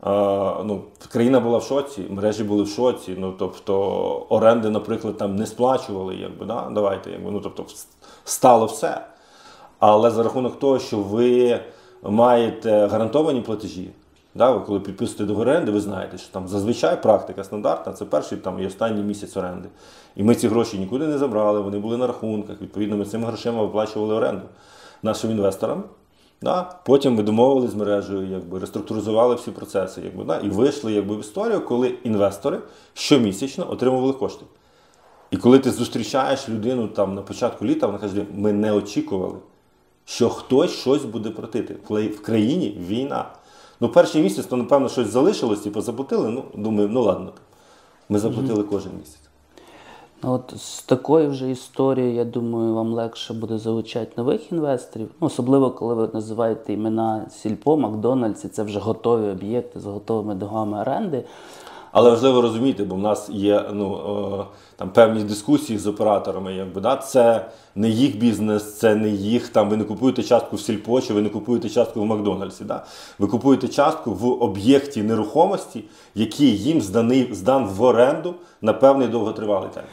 а, 0.00 0.62
ну, 0.64 0.82
країна 1.08 1.40
була 1.40 1.58
в 1.58 1.62
шоці, 1.62 2.02
мережі 2.10 2.44
були 2.44 2.62
в 2.62 2.68
шоці. 2.68 3.16
Ну, 3.18 3.34
тобто, 3.38 3.76
оренди, 4.28 4.70
наприклад, 4.70 5.16
там 5.16 5.36
не 5.36 5.46
сплачували, 5.46 6.14
якби, 6.16 6.46
да? 6.46 6.68
давайте, 6.72 7.10
якби, 7.10 7.30
ну, 7.30 7.40
тобто, 7.40 7.64
стало 8.24 8.66
все. 8.66 9.00
Але 9.78 10.10
за 10.10 10.22
рахунок 10.22 10.58
того, 10.58 10.78
що 10.78 10.98
ви 10.98 11.60
маєте 12.02 12.86
гарантовані 12.86 13.40
платежі, 13.40 13.90
да, 14.34 14.50
ви 14.50 14.60
коли 14.60 14.80
підписуєте 14.80 15.24
договір 15.24 15.48
оренди, 15.48 15.70
ви 15.70 15.80
знаєте, 15.80 16.18
що 16.18 16.32
там 16.32 16.48
зазвичай 16.48 17.02
практика 17.02 17.44
стандартна 17.44 17.92
це 17.92 18.04
перший 18.04 18.38
там, 18.38 18.60
і 18.60 18.66
останній 18.66 19.02
місяць 19.02 19.36
оренди. 19.36 19.68
І 20.16 20.22
ми 20.22 20.34
ці 20.34 20.48
гроші 20.48 20.78
нікуди 20.78 21.06
не 21.06 21.18
забрали, 21.18 21.60
вони 21.60 21.78
були 21.78 21.96
на 21.96 22.06
рахунках. 22.06 22.62
Відповідно, 22.62 22.96
ми 22.96 23.04
цими 23.04 23.26
грошима 23.26 23.62
виплачували 23.62 24.14
оренду 24.14 24.46
нашим 25.02 25.30
інвесторам. 25.30 25.84
Да? 26.42 26.62
Потім 26.84 27.14
ми 27.14 27.22
домовилися 27.22 27.72
з 27.72 27.76
мережею, 27.76 28.26
якби, 28.26 28.58
реструктуризували 28.58 29.34
всі 29.34 29.50
процеси 29.50 30.00
якби, 30.04 30.24
да? 30.24 30.36
і 30.36 30.48
вийшли 30.48 30.92
якби, 30.92 31.16
в 31.16 31.20
історію, 31.20 31.60
коли 31.60 31.88
інвестори 32.04 32.58
щомісячно 32.94 33.70
отримували 33.70 34.12
кошти. 34.12 34.44
І 35.30 35.36
коли 35.36 35.58
ти 35.58 35.70
зустрічаєш 35.70 36.48
людину 36.48 36.88
там 36.88 37.14
на 37.14 37.22
початку 37.22 37.64
літа, 37.64 37.86
вона 37.86 37.98
каже, 37.98 38.24
ми 38.34 38.52
не 38.52 38.72
очікували, 38.72 39.38
що 40.04 40.28
хтось 40.28 40.70
щось 40.70 41.04
буде 41.04 41.30
платити. 41.30 41.76
В 41.88 42.22
країні 42.22 42.78
війна. 42.88 43.26
Ну, 43.80 43.88
перший 43.88 44.22
місяць, 44.22 44.46
то, 44.46 44.56
напевно, 44.56 44.88
щось 44.88 45.08
залишилось, 45.08 45.60
типу, 45.60 45.80
заплатили. 45.80 46.30
Ну, 46.30 46.44
думаю, 46.54 46.88
ну 46.88 47.02
ладно. 47.02 47.32
Ми 48.08 48.18
заплатили 48.18 48.62
кожен 48.62 48.92
місяць. 48.98 49.20
Ну, 50.22 50.32
От 50.32 50.54
з 50.56 50.82
такою 50.82 51.30
вже 51.30 51.50
історією, 51.50 52.14
я 52.14 52.24
думаю, 52.24 52.74
вам 52.74 52.92
легше 52.92 53.34
буде 53.34 53.58
залучати 53.58 54.12
нових 54.16 54.52
інвесторів. 54.52 55.10
Ну, 55.20 55.26
особливо, 55.26 55.70
коли 55.70 55.94
ви 55.94 56.08
називаєте 56.12 56.72
імена 56.72 57.26
Сільпо, 57.30 57.76
Макдональдс, 57.76 58.44
і 58.44 58.48
це 58.48 58.62
вже 58.62 58.78
готові 58.78 59.30
об'єкти 59.30 59.80
з 59.80 59.84
готовими 59.84 60.34
договорами 60.34 60.80
оренди. 60.80 61.24
Але 61.94 62.10
важливо 62.10 62.40
розуміти, 62.40 62.84
бо 62.84 62.94
в 62.94 62.98
нас 62.98 63.28
є 63.30 63.64
ну, 63.72 63.96
е, 64.40 64.44
там 64.76 64.90
певні 64.90 65.24
дискусії 65.24 65.78
з 65.78 65.86
операторами. 65.86 66.54
Якби, 66.54 66.80
да? 66.80 66.96
Це 66.96 67.46
не 67.74 67.88
їх 67.88 68.18
бізнес, 68.18 68.78
це 68.78 68.94
не 68.94 69.08
їх. 69.08 69.48
Там, 69.48 69.70
ви 69.70 69.76
не 69.76 69.84
купуєте 69.84 70.22
частку 70.22 70.56
в 70.56 70.60
Сільпо, 70.60 71.00
чи 71.00 71.14
ви 71.14 71.22
не 71.22 71.28
купуєте 71.28 71.68
частку 71.68 72.00
в 72.00 72.04
Макдональдсі. 72.06 72.64
Да? 72.64 72.84
Ви 73.18 73.26
купуєте 73.26 73.68
частку 73.68 74.12
в 74.12 74.42
об'єкті 74.42 75.02
нерухомості, 75.02 75.84
який 76.14 76.58
їм 76.58 76.80
зданий, 76.80 77.28
здан 77.34 77.66
в 77.66 77.82
оренду 77.82 78.34
на 78.62 78.72
певний 78.72 79.08
довготривалий 79.08 79.68
термін. 79.74 79.90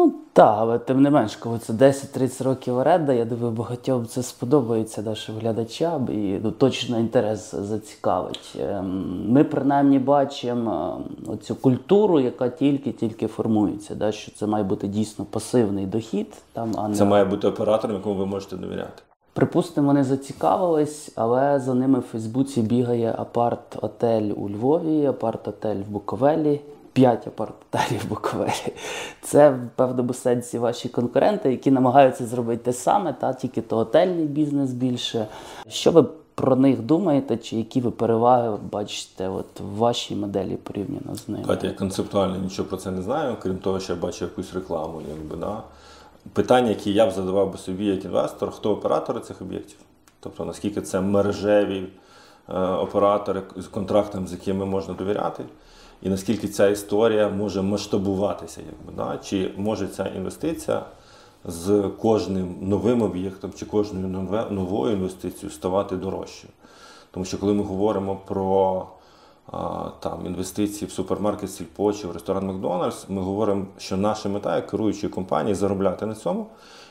Ну 0.00 0.14
так, 0.32 0.54
але 0.58 0.78
тим 0.78 1.02
не 1.02 1.10
менш, 1.10 1.36
коли 1.36 1.58
це 1.58 1.72
10-30 1.72 2.44
років 2.44 2.76
оренда, 2.76 3.12
я 3.12 3.24
думаю, 3.24 3.52
багатьом 3.52 4.06
це 4.06 4.22
сподобається 4.22 5.02
нашим 5.02 5.34
глядачам 5.40 6.08
і 6.12 6.40
ну, 6.42 6.50
точно 6.50 6.98
інтерес 6.98 7.54
зацікавить. 7.54 8.56
Ем, 8.60 9.26
Ми 9.28 9.44
принаймні 9.44 9.98
бачимо 9.98 11.00
е, 11.28 11.30
оцю 11.32 11.54
культуру, 11.54 12.20
яка 12.20 12.48
тільки-тільки 12.48 13.26
формується, 13.26 13.94
да, 13.94 14.12
що 14.12 14.32
це 14.32 14.46
має 14.46 14.64
бути 14.64 14.88
дійсно 14.88 15.24
пасивний 15.24 15.86
дохід, 15.86 16.34
там, 16.52 16.74
а 16.76 16.88
не 16.88 16.94
Це 16.94 17.04
має 17.04 17.24
бути 17.24 17.48
оператором, 17.48 17.96
якому 17.96 18.14
ви 18.14 18.26
можете 18.26 18.56
довіряти. 18.56 19.02
Припустимо, 19.32 19.86
вони 19.86 20.04
зацікавились, 20.04 21.12
але 21.16 21.60
за 21.60 21.74
ними 21.74 21.98
в 21.98 22.02
Фейсбуці 22.02 22.62
бігає 22.62 23.14
апарт-отель 23.18 24.32
у 24.36 24.48
Львові, 24.48 25.06
апарт-отель 25.06 25.82
в 25.88 25.90
Буковелі, 25.90 26.60
п'ять 26.92 27.26
апарт-отелів 27.26 28.08
Буковелі. 28.08 28.72
Це 29.22 29.50
в 29.50 29.58
певному 29.76 30.14
сенсі 30.14 30.58
ваші 30.58 30.88
конкуренти, 30.88 31.50
які 31.50 31.70
намагаються 31.70 32.26
зробити 32.26 32.64
те 32.64 32.72
саме, 32.72 33.12
та 33.12 33.32
тільки 33.32 33.62
то 33.62 33.76
готельний 33.76 34.24
бізнес 34.24 34.72
більше. 34.72 35.26
Що 35.68 35.90
ви 35.90 36.04
про 36.34 36.56
них 36.56 36.80
думаєте, 36.80 37.36
чи 37.36 37.56
які 37.56 37.80
ви 37.80 37.90
переваги 37.90 38.58
бачите 38.72 39.28
от 39.28 39.60
в 39.60 39.76
вашій 39.76 40.16
моделі 40.16 40.56
порівняно 40.56 41.14
з 41.14 41.28
ними? 41.28 41.42
Давайте 41.42 41.66
я 41.66 41.72
концептуально 41.72 42.36
нічого 42.36 42.68
про 42.68 42.76
це 42.76 42.90
не 42.90 43.02
знаю, 43.02 43.36
крім 43.42 43.58
того, 43.58 43.80
що 43.80 43.92
я 43.92 43.98
бачу 43.98 44.24
якусь 44.24 44.54
рекламу. 44.54 45.02
Якби, 45.08 45.36
да. 45.36 45.62
Питання, 46.32 46.68
які 46.68 46.92
я 46.92 47.06
б 47.06 47.10
задавав 47.10 47.52
би 47.52 47.58
собі 47.58 47.84
як 47.84 48.04
інвестор, 48.04 48.50
хто 48.50 48.70
оператори 48.70 49.20
цих 49.20 49.42
об'єктів? 49.42 49.76
Тобто 50.20 50.44
наскільки 50.44 50.80
це 50.80 51.00
мережеві 51.00 51.86
е, 52.48 52.60
оператори 52.60 53.42
з 53.56 53.66
контрактами, 53.66 54.26
з 54.26 54.32
якими 54.32 54.66
можна 54.66 54.94
довіряти, 54.94 55.44
і 56.02 56.08
наскільки 56.08 56.48
ця 56.48 56.68
історія 56.68 57.28
може 57.28 57.62
масштабуватися, 57.62 58.60
якби, 58.66 59.02
да? 59.04 59.18
чи 59.18 59.52
може 59.56 59.88
ця 59.88 60.06
інвестиція 60.06 60.84
з 61.44 61.90
кожним 61.98 62.56
новим 62.60 63.02
об'єктом 63.02 63.52
чи 63.58 63.66
кожною 63.66 64.28
новою 64.50 64.92
інвестицією 64.92 65.50
ставати 65.50 65.96
дорожчою. 65.96 66.52
Тому 67.10 67.24
що 67.24 67.38
коли 67.38 67.54
ми 67.54 67.62
говоримо 67.62 68.16
про 68.26 68.86
там, 70.00 70.26
інвестиції 70.26 70.88
в 70.88 70.92
супермаркет 70.92 71.52
Сільпо 71.52 71.92
чи 71.92 72.06
в 72.06 72.12
ресторан 72.12 72.46
Макдональдс, 72.46 73.08
ми 73.08 73.22
говоримо, 73.22 73.66
що 73.78 73.96
наша 73.96 74.28
мета 74.28 74.56
як 74.56 74.66
керуючої 74.66 75.12
компанії 75.12 75.54
заробляти 75.54 76.06
на 76.06 76.14
цьому. 76.14 76.46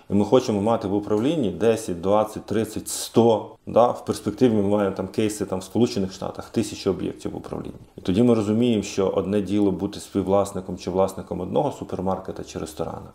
І 0.10 0.14
ми 0.14 0.26
хочемо 0.26 0.62
мати 0.62 0.88
в 0.88 0.94
управлінні 0.94 1.52
10, 1.52 2.02
20, 2.02 2.46
30, 2.46 2.90
100. 2.90 3.56
Да? 3.68 3.88
В 3.88 4.06
перспективі 4.06 4.54
ми 4.54 4.62
маємо 4.62 4.96
там 4.96 5.08
кейси 5.08 5.46
там, 5.46 5.60
в 5.60 5.64
Сполучених 5.64 6.14
Штатах, 6.14 6.50
тисячі 6.50 6.90
об'єктів 6.90 7.32
в 7.32 7.36
управлінні. 7.36 7.74
І 7.98 8.02
тоді 8.02 8.24
ми 8.24 8.34
розуміємо, 8.34 8.84
що 8.84 9.08
одне 9.08 9.42
діло 9.42 9.72
бути 9.72 10.00
співвласником 10.00 10.78
чи 10.78 10.92
власником 10.92 11.40
одного 11.40 11.72
супермаркета 11.72 12.44
чи 12.44 12.60
ресторана, 12.60 13.10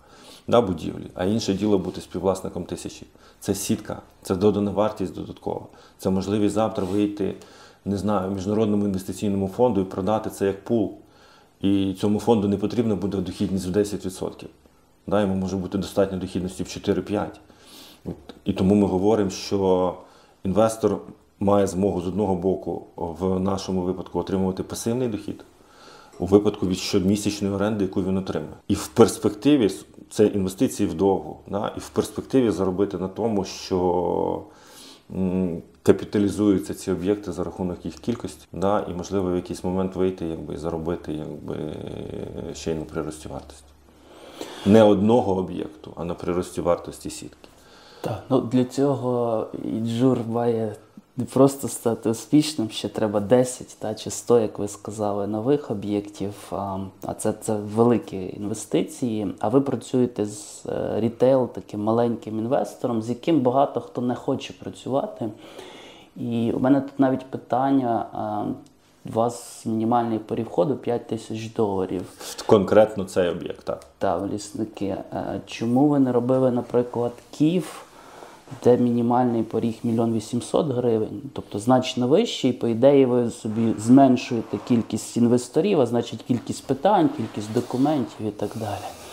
да, 0.48 0.60
будівлі, 0.60 1.06
а 1.14 1.24
інше 1.24 1.54
діло 1.54 1.78
бути 1.78 2.00
співвласником 2.00 2.64
тисячі. 2.64 3.06
Це 3.40 3.54
сітка, 3.54 4.02
це 4.22 4.34
додана 4.34 4.70
вартість 4.70 5.14
додаткова. 5.14 5.66
Це 5.98 6.10
можливість 6.10 6.54
завтра 6.54 6.84
вийти, 6.84 7.34
не 7.84 7.96
знаю, 7.96 8.30
міжнародному 8.30 8.84
інвестиційному 8.84 9.48
фонду 9.48 9.80
і 9.80 9.84
продати 9.84 10.30
це 10.30 10.46
як 10.46 10.64
пул. 10.64 10.92
І 11.60 11.94
цьому 12.00 12.20
фонду 12.20 12.48
не 12.48 12.56
потрібна 12.56 12.94
буде 12.94 13.16
дохідність 13.16 13.66
в 13.66 13.70
10%. 13.70 14.46
Да, 15.06 15.20
йому 15.20 15.34
може 15.34 15.56
бути 15.56 15.78
достатньо 15.78 16.18
дохідності 16.18 16.62
в 16.62 16.66
4-5. 16.66 17.26
І 18.44 18.52
тому 18.52 18.74
ми 18.74 18.86
говоримо, 18.86 19.30
що 19.30 19.94
інвестор 20.44 21.00
має 21.40 21.66
змогу 21.66 22.00
з 22.00 22.06
одного 22.06 22.34
боку 22.34 22.86
в 22.96 23.40
нашому 23.40 23.82
випадку 23.82 24.18
отримувати 24.18 24.62
пасивний 24.62 25.08
дохід 25.08 25.44
у 26.18 26.26
випадку 26.26 26.66
від 26.66 26.78
щомісячної 26.78 27.54
оренди, 27.54 27.84
яку 27.84 28.02
він 28.02 28.18
отримує. 28.18 28.54
І 28.68 28.74
в 28.74 28.88
перспективі 28.88 29.70
це 30.10 30.26
інвестиції 30.26 30.88
вдовгу, 30.88 31.38
да, 31.46 31.72
і 31.76 31.80
в 31.80 31.88
перспективі 31.88 32.50
заробити 32.50 32.98
на 32.98 33.08
тому, 33.08 33.44
що 33.44 34.42
капіталізуються 35.82 36.74
ці 36.74 36.90
об'єкти 36.90 37.32
за 37.32 37.44
рахунок 37.44 37.84
їх 37.84 37.94
кількості, 37.94 38.46
да, 38.52 38.86
і 38.90 38.94
можливо 38.94 39.32
в 39.32 39.36
якийсь 39.36 39.64
момент 39.64 39.96
вийти 39.96 40.26
якби, 40.26 40.54
і 40.54 40.56
заробити 40.56 41.12
якби, 41.12 41.76
ще 42.54 42.72
й 42.72 42.74
на 42.74 42.84
прирості 42.84 43.28
вартості. 43.28 43.73
Не 44.66 44.82
одного 44.82 45.36
об'єкту, 45.36 45.92
а 45.96 46.04
на 46.04 46.14
прирості 46.14 46.60
вартості 46.60 47.10
сітки. 47.10 47.48
Так, 48.00 48.22
ну 48.30 48.40
для 48.40 48.64
цього 48.64 49.46
Іджур 49.64 50.18
має 50.30 50.76
не 51.16 51.24
просто 51.24 51.68
стати 51.68 52.10
успішним, 52.10 52.70
ще 52.70 52.88
треба 52.88 53.20
10 53.20 53.76
та, 53.78 53.94
чи 53.94 54.10
100, 54.10 54.40
як 54.40 54.58
ви 54.58 54.68
сказали, 54.68 55.26
нових 55.26 55.70
об'єктів. 55.70 56.34
А, 56.50 56.78
а 57.02 57.14
це, 57.14 57.32
це 57.32 57.56
великі 57.56 58.34
інвестиції. 58.36 59.34
А 59.38 59.48
ви 59.48 59.60
працюєте 59.60 60.26
з 60.26 60.66
е, 60.66 61.00
рітейл, 61.00 61.48
таким 61.48 61.82
маленьким 61.82 62.38
інвестором, 62.38 63.02
з 63.02 63.08
яким 63.08 63.40
багато 63.40 63.80
хто 63.80 64.00
не 64.00 64.14
хоче 64.14 64.52
працювати. 64.52 65.28
І 66.16 66.52
у 66.52 66.58
мене 66.58 66.80
тут 66.80 67.00
навіть 67.00 67.26
питання. 67.26 68.06
У 69.06 69.12
вас 69.12 69.66
мінімальний 69.66 70.18
поріг 70.18 70.46
входу 70.46 70.76
5 70.76 71.06
тисяч 71.06 71.52
доларів. 71.52 72.02
Конкретно 72.46 73.04
цей 73.04 73.28
об'єкт, 73.28 73.64
так. 73.64 73.86
Та, 73.98 74.16
в 74.16 74.32
лісники. 74.32 74.84
Е, 74.86 75.40
Чому 75.46 75.88
ви 75.88 75.98
не 75.98 76.12
робили, 76.12 76.50
наприклад, 76.50 77.12
Київ, 77.38 77.84
де 78.64 78.76
мінімальний 78.76 79.42
поріг 79.42 79.74
1 79.84 80.14
800 80.14 80.66
гривень, 80.66 81.22
тобто 81.32 81.58
значно 81.58 82.08
вищий, 82.08 82.52
по 82.52 82.68
ідеї 82.68 83.06
ви 83.06 83.30
собі 83.30 83.74
зменшуєте 83.78 84.58
кількість 84.68 85.16
інвесторів, 85.16 85.80
а 85.80 85.86
значить 85.86 86.22
кількість 86.22 86.66
питань, 86.66 87.10
кількість 87.16 87.52
документів 87.52 88.26
і 88.26 88.30
так 88.30 88.50
далі. 88.54 89.03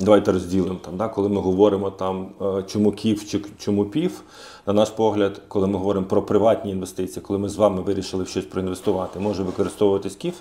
Давайте 0.00 0.32
розділимо 0.32 0.78
там, 0.84 0.96
да, 0.96 1.08
коли 1.08 1.28
ми 1.28 1.40
говоримо 1.40 1.90
там, 1.90 2.28
е, 2.42 2.62
чому 2.62 2.92
Київ 2.92 3.28
чи 3.28 3.40
чому 3.58 3.84
пів, 3.84 4.22
на 4.66 4.72
наш 4.72 4.90
погляд, 4.90 5.40
коли 5.48 5.66
ми 5.66 5.78
говоримо 5.78 6.06
про 6.06 6.22
приватні 6.22 6.70
інвестиції, 6.70 7.22
коли 7.22 7.38
ми 7.38 7.48
з 7.48 7.56
вами 7.56 7.82
вирішили 7.82 8.24
в 8.24 8.28
щось 8.28 8.44
проінвестувати, 8.44 9.20
може 9.20 9.42
використовуватись 9.42 10.16
Київ. 10.16 10.34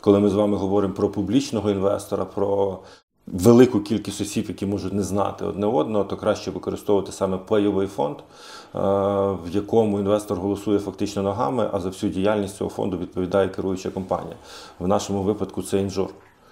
Коли 0.00 0.20
ми 0.20 0.28
з 0.28 0.34
вами 0.34 0.56
говоримо 0.56 0.94
про 0.94 1.08
публічного 1.08 1.70
інвестора, 1.70 2.24
про 2.24 2.78
велику 3.26 3.80
кількість 3.80 4.20
осіб, 4.20 4.44
які 4.48 4.66
можуть 4.66 4.92
не 4.92 5.02
знати 5.02 5.44
одне 5.44 5.66
одного, 5.66 6.04
то 6.04 6.16
краще 6.16 6.50
використовувати 6.50 7.12
саме 7.12 7.38
пайовий 7.38 7.86
фонд, 7.86 8.16
е, 8.18 8.22
в 9.44 9.50
якому 9.50 9.98
інвестор 10.00 10.38
голосує 10.38 10.78
фактично 10.78 11.22
ногами, 11.22 11.70
а 11.72 11.80
за 11.80 11.88
всю 11.88 12.12
діяльність 12.12 12.56
цього 12.56 12.70
фонду 12.70 12.98
відповідає 12.98 13.48
керуюча 13.48 13.90
компанія. 13.90 14.36
В 14.78 14.88
нашому 14.88 15.22
випадку 15.22 15.62
це 15.62 15.80
інжур. 15.80 16.08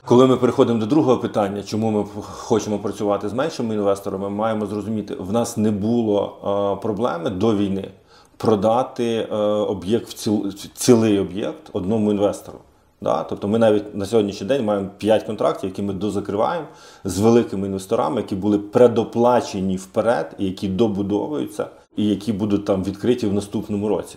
Коли 0.08 0.26
ми 0.26 0.36
переходимо 0.36 0.80
до 0.80 0.86
другого 0.86 1.18
питання, 1.18 1.62
чому 1.62 1.90
ми 1.90 2.04
хочемо 2.22 2.78
працювати 2.78 3.28
з 3.28 3.32
меншими 3.32 3.74
інвесторами, 3.74 4.30
ми 4.30 4.36
маємо 4.36 4.66
зрозуміти, 4.66 5.14
в 5.14 5.32
нас 5.32 5.56
не 5.56 5.70
було 5.70 6.36
е, 6.78 6.82
проблеми 6.82 7.30
до 7.30 7.56
війни 7.56 7.90
продати 8.36 9.28
е, 9.32 9.36
об'єкт 9.44 10.08
ціл, 10.08 10.52
цілий 10.52 11.18
об'єкт 11.18 11.70
одному 11.72 12.10
інвестору. 12.10 12.58
Да? 13.00 13.22
Тобто 13.22 13.48
ми 13.48 13.58
навіть 13.58 13.94
на 13.94 14.06
сьогоднішній 14.06 14.46
день 14.46 14.64
маємо 14.64 14.88
5 14.98 15.22
контрактів, 15.22 15.70
які 15.70 15.82
ми 15.82 15.92
дозакриваємо 15.92 16.66
з 17.04 17.18
великими 17.18 17.66
інвесторами, 17.66 18.20
які 18.20 18.36
були 18.36 18.58
предоплачені 18.58 19.76
вперед, 19.76 20.34
і 20.38 20.44
які 20.44 20.68
добудовуються, 20.68 21.66
і 21.96 22.06
які 22.06 22.32
будуть 22.32 22.64
там 22.64 22.84
відкриті 22.84 23.26
в 23.26 23.32
наступному 23.32 23.88
році. 23.88 24.16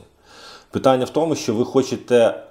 Питання 0.72 1.06
в 1.06 1.10
тому, 1.10 1.36
що 1.36 1.56
ви 1.56 1.66
хочете 1.66 2.44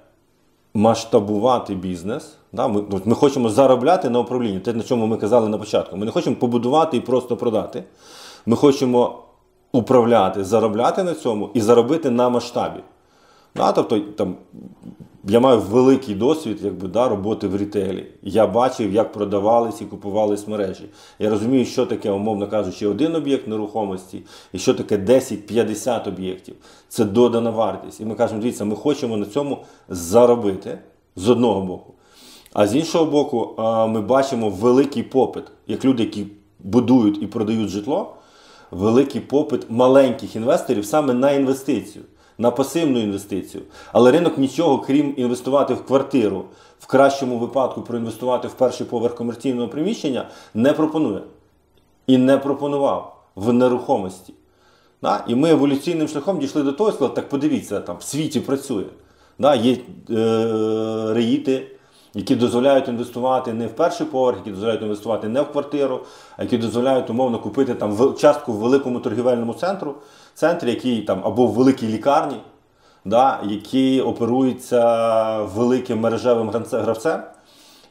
масштабувати 0.73 1.75
бізнес. 1.75 2.35
Да? 2.53 2.67
Ми, 2.67 2.83
ми 3.05 3.15
хочемо 3.15 3.49
заробляти 3.49 4.09
на 4.09 4.19
управлінні, 4.19 4.59
те, 4.59 4.73
на 4.73 4.83
чому 4.83 5.07
ми 5.07 5.17
казали 5.17 5.49
на 5.49 5.57
початку. 5.57 5.97
Ми 5.97 6.05
не 6.05 6.11
хочемо 6.11 6.35
побудувати 6.35 6.97
і 6.97 6.99
просто 6.99 7.37
продати. 7.37 7.83
Ми 8.45 8.55
хочемо 8.55 9.19
управляти, 9.71 10.43
заробляти 10.43 11.03
на 11.03 11.13
цьому 11.13 11.49
і 11.53 11.61
заробити 11.61 12.09
на 12.09 12.29
масштабі. 12.29 12.79
Да? 13.55 13.71
Тобто, 13.71 13.99
там, 13.99 14.35
я 15.23 15.39
маю 15.39 15.59
великий 15.59 16.15
досвід 16.15 16.59
якби, 16.61 16.87
да, 16.87 17.09
роботи 17.09 17.47
в 17.47 17.57
рітейлі. 17.57 18.07
Я 18.21 18.47
бачив, 18.47 18.93
як 18.93 19.11
продавались 19.11 19.81
і 19.81 19.85
купувались 19.85 20.47
мережі. 20.47 20.85
Я 21.19 21.29
розумію, 21.29 21.65
що 21.65 21.85
таке, 21.85 22.11
умовно 22.11 22.47
кажучи, 22.47 22.87
один 22.87 23.15
об'єкт 23.15 23.47
нерухомості 23.47 24.23
і 24.53 24.59
що 24.59 24.73
таке 24.73 24.97
10-50 24.97 26.07
об'єктів. 26.07 26.55
Це 26.89 27.05
додана 27.05 27.49
вартість. 27.49 27.99
І 28.01 28.05
ми 28.05 28.15
кажемо, 28.15 28.41
дивіться, 28.41 28.65
ми 28.65 28.75
хочемо 28.75 29.17
на 29.17 29.25
цьому 29.25 29.57
заробити 29.89 30.79
з 31.15 31.29
одного 31.29 31.61
боку. 31.61 31.93
А 32.53 32.67
з 32.67 32.75
іншого 32.75 33.05
боку, 33.05 33.55
ми 33.89 34.01
бачимо 34.01 34.49
великий 34.49 35.03
попит, 35.03 35.43
як 35.67 35.85
люди, 35.85 36.03
які 36.03 36.27
будують 36.59 37.23
і 37.23 37.27
продають 37.27 37.69
житло, 37.69 38.13
великий 38.71 39.21
попит 39.21 39.65
маленьких 39.69 40.35
інвесторів 40.35 40.85
саме 40.85 41.13
на 41.13 41.31
інвестицію, 41.31 42.05
на 42.37 42.51
пасивну 42.51 42.99
інвестицію. 42.99 43.63
Але 43.93 44.11
ринок 44.11 44.37
нічого, 44.37 44.79
крім 44.79 45.13
інвестувати 45.17 45.73
в 45.73 45.85
квартиру, 45.85 46.45
в 46.79 46.87
кращому 46.87 47.37
випадку 47.37 47.81
проінвестувати 47.81 48.47
в 48.47 48.53
перший 48.53 48.87
поверх 48.87 49.15
комерційного 49.15 49.67
приміщення, 49.67 50.29
не 50.53 50.73
пропонує. 50.73 51.21
І 52.07 52.17
не 52.17 52.37
пропонував 52.37 53.21
в 53.35 53.53
нерухомості. 53.53 54.33
Да? 55.01 55.23
І 55.27 55.35
ми 55.35 55.49
еволюційним 55.49 56.07
шляхом 56.07 56.39
дійшли 56.39 56.63
до 56.63 56.71
того, 56.71 56.91
сказали, 56.91 57.15
так 57.15 57.29
подивіться, 57.29 57.79
там 57.79 57.97
в 57.97 58.03
світі 58.03 58.39
працює. 58.39 58.85
Да? 59.39 59.55
Є 59.55 59.77
е, 60.09 61.13
реїти, 61.13 61.67
які 62.13 62.35
дозволяють 62.35 62.87
інвестувати 62.87 63.53
не 63.53 63.67
в 63.67 63.75
перший 63.75 64.07
поверх, 64.07 64.37
які 64.37 64.51
дозволяють 64.51 64.81
інвестувати 64.81 65.27
не 65.27 65.41
в 65.41 65.51
квартиру, 65.51 65.99
а 66.37 66.43
які 66.43 66.57
дозволяють 66.57 67.09
умовно 67.09 67.39
купити 67.39 67.73
там 67.73 68.15
частку 68.15 68.53
в 68.53 68.55
великому 68.55 68.99
торгівельному 68.99 69.53
центру, 69.53 69.95
центрі, 70.33 70.69
який 70.69 71.01
там 71.01 71.21
або 71.23 71.47
в 71.47 71.53
великій 71.53 71.87
лікарні, 71.87 72.37
да, 73.05 73.39
які 73.43 74.01
оперуються 74.01 75.41
великим 75.41 75.99
мережевим 75.99 76.49
гравцем, 76.71 77.21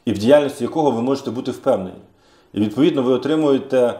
і 0.05 0.11
в 0.11 0.17
діяльності 0.17 0.63
якого 0.63 0.91
ви 0.91 1.01
можете 1.01 1.31
бути 1.31 1.51
впевнені. 1.51 2.01
І 2.53 2.59
відповідно 2.59 3.03
ви 3.03 3.13
отримуєте 3.13 3.99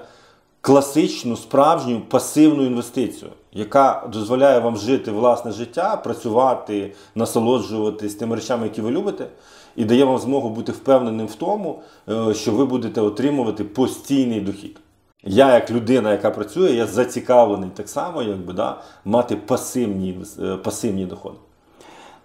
класичну, 0.61 1.37
справжню 1.37 2.01
пасивну 2.01 2.65
інвестицію, 2.65 3.31
яка 3.53 4.07
дозволяє 4.13 4.59
вам 4.59 4.77
жити 4.77 5.11
власне 5.11 5.51
життя, 5.51 5.97
працювати, 5.97 6.93
насолоджуватись 7.15 8.15
тими 8.15 8.35
речами, 8.35 8.63
які 8.63 8.81
ви 8.81 8.91
любите, 8.91 9.27
і 9.75 9.85
дає 9.85 10.05
вам 10.05 10.17
змогу 10.17 10.49
бути 10.49 10.71
впевненим 10.71 11.27
в 11.27 11.35
тому, 11.35 11.81
е, 12.09 12.33
що 12.33 12.51
ви 12.51 12.65
будете 12.65 13.01
отримувати 13.01 13.63
постійний 13.63 14.41
дохід. 14.41 14.79
Я, 15.23 15.53
як 15.53 15.71
людина, 15.71 16.11
яка 16.11 16.31
працює, 16.31 16.71
я 16.71 16.85
зацікавлений 16.85 17.69
так 17.75 17.89
само, 17.89 18.21
якби 18.21 18.53
да, 18.53 18.81
мати 19.05 19.35
пасивні, 19.35 20.19
е, 20.39 20.55
пасивні 20.55 21.05
доходи. 21.05 21.37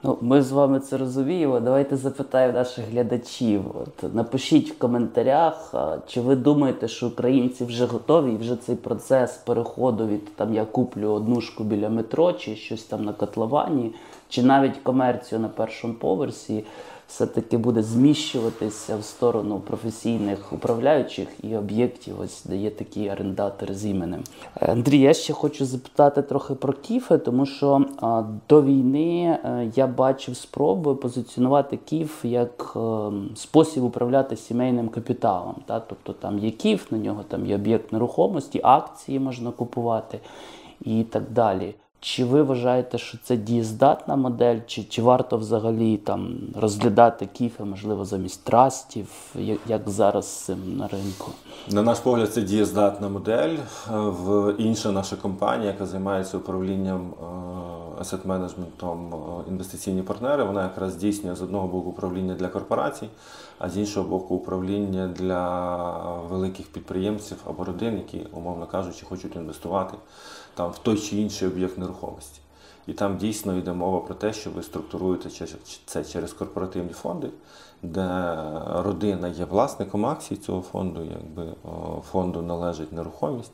Ну, 0.03 0.19
ми 0.21 0.43
з 0.43 0.53
вами 0.53 0.81
це 0.81 0.97
розуміємо. 0.97 1.61
Давайте 1.61 1.97
запитаємо 1.97 2.53
наших 2.59 2.85
глядачів. 2.91 3.63
От 3.75 4.15
напишіть 4.15 4.71
в 4.71 4.79
коментарях, 4.79 5.75
чи 6.07 6.21
ви 6.21 6.37
думаєте, 6.37 6.89
що 6.89 7.07
українці 7.07 7.65
вже 7.65 7.87
готові, 7.87 8.33
і 8.33 8.37
вже 8.37 8.57
цей 8.57 8.77
процес 8.77 9.33
переходу 9.37 10.07
від 10.07 10.37
там 10.37 10.55
я 10.55 10.65
куплю 10.65 11.09
однушку 11.11 11.65
біля 11.65 11.89
метро, 11.89 12.33
чи 12.33 12.57
щось 12.57 12.83
там 12.83 13.05
на 13.05 13.13
котловані, 13.13 13.95
чи 14.29 14.43
навіть 14.43 14.77
комерцію 14.77 15.41
на 15.41 15.49
першому 15.49 15.95
поверсі 15.95 16.65
все-таки 17.09 17.57
буде 17.57 17.83
зміщуватися 17.83 18.97
в 18.97 19.05
сторону 19.05 19.61
професійних 19.61 20.53
управляючих 20.53 21.29
і 21.43 21.57
об'єктів, 21.57 22.21
ось 22.21 22.45
де 22.45 22.57
є 22.57 22.71
такі 22.71 23.11
орендатори 23.11 23.75
з 23.75 23.87
іменем. 23.87 24.25
Е, 24.61 24.73
Андрій, 24.73 24.99
я 24.99 25.15
ще 25.15 25.33
хочу 25.33 25.65
запитати 25.65 26.23
трохи 26.23 26.55
про 26.55 26.73
кіфи, 26.73 27.19
тому 27.19 27.47
що 27.47 27.85
до 28.49 28.63
війни 28.63 29.39
е, 29.45 29.71
я 29.77 29.87
бачив 29.87 30.37
спроби 30.37 30.95
позиціонувати 30.95 31.77
кіф 31.77 32.25
як 32.25 32.73
е, 32.77 33.11
спосіб 33.35 33.85
управляти 33.85 34.37
сімейним 34.37 34.89
капіталом. 34.89 35.55
Та? 35.67 35.81
Тобто 35.81 36.13
там 36.13 36.39
є 36.39 36.51
кіф, 36.51 36.93
на 36.93 36.99
нього 36.99 37.23
там 37.29 37.47
є 37.47 37.55
об'єкт 37.55 37.93
нерухомості, 37.93 38.61
акції 38.63 39.19
можна 39.19 39.51
купувати 39.51 40.21
і 40.81 41.03
так 41.03 41.23
далі. 41.31 41.75
Чи 42.07 42.25
ви 42.25 42.43
вважаєте, 42.43 42.99
що 42.99 43.19
це 43.23 43.37
дієздатна 43.37 44.17
модель, 44.17 44.59
чи, 44.67 44.85
чи 44.85 45.03
варто 45.03 45.37
взагалі 45.39 45.97
там 45.97 46.39
розглядати 46.61 47.29
кіфи, 47.33 47.65
можливо, 47.65 48.05
замість 48.05 48.45
трастів, 48.45 49.09
як, 49.67 49.83
зараз 49.87 50.27
з 50.27 50.45
цим 50.45 50.77
на 50.77 50.89
ринку? 50.89 51.31
На 51.71 51.83
наш 51.83 51.99
погляд, 51.99 52.33
це 52.33 52.43
дієздатна 52.43 53.09
модель. 53.09 53.57
Е, 53.57 53.99
В 53.99 54.55
інша 54.59 54.93
наша 54.93 55.17
компанія, 55.17 55.71
яка 55.71 55.87
займається 55.87 56.37
управлінням 56.37 57.15
асет 58.01 58.25
менеджментом 58.25 59.15
інвестиційні 59.49 60.03
партнери, 60.03 60.45
вона 60.45 60.63
якраз 60.63 60.93
здійснює 60.93 61.35
з 61.35 61.43
одного 61.43 61.69
боку 61.69 61.91
управління 61.91 62.35
для 62.35 62.49
корпорацій, 62.49 63.09
а 63.59 63.71
з 63.71 63.77
іншого 63.77 64.09
боку 64.09 64.35
управління 64.35 65.09
для 65.09 65.97
великих 66.31 66.67
підприємців 66.67 67.37
або 67.47 67.65
родин, 67.65 67.97
які, 67.97 68.27
умовно 68.33 68.67
кажучи, 68.67 69.07
хочуть 69.07 69.37
інвестувати 69.37 69.97
там 70.55 70.71
в 70.71 70.79
той 70.79 70.99
чи 70.99 71.17
інший 71.17 71.49
об'єкт 71.49 71.79
нерухомості. 71.79 72.41
І 72.87 72.93
там 72.93 73.17
дійсно 73.17 73.57
йде 73.59 73.73
мова 73.73 74.01
про 74.01 74.15
те, 74.15 74.33
що 74.33 74.51
ви 74.51 74.63
структуруєте 74.63 75.47
це 75.87 76.05
через 76.05 76.33
корпоративні 76.33 76.93
фонди, 76.93 77.31
де 77.83 78.37
родина 78.67 79.29
є 79.29 79.45
власником 79.45 80.07
акцій 80.07 80.37
цього 80.37 80.63
фонду, 80.63 81.01
якби 81.05 81.53
фонду 82.11 82.43
належить 82.43 82.93
нерухомість, 82.93 83.53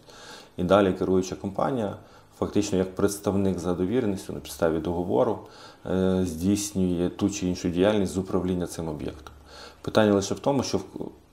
і 0.57 0.65
далі 0.65 0.93
керуюча 0.93 1.37
компанія, 1.37 1.97
фактично 2.43 2.79
як 2.79 2.95
представник 2.95 3.59
за 3.59 3.75
довіреністю 3.75 4.33
на 4.33 4.41
підставі 4.41 4.79
договору, 4.79 5.39
е, 5.87 6.23
здійснює 6.27 7.09
ту 7.09 7.31
чи 7.31 7.47
іншу 7.47 7.69
діяльність 7.69 8.13
з 8.13 8.19
управління 8.19 8.67
цим 8.67 8.89
об'єктом. 8.89 9.35
Питання 9.83 10.15
лише 10.15 10.35
в 10.35 10.39
тому, 10.39 10.63
що 10.63 10.81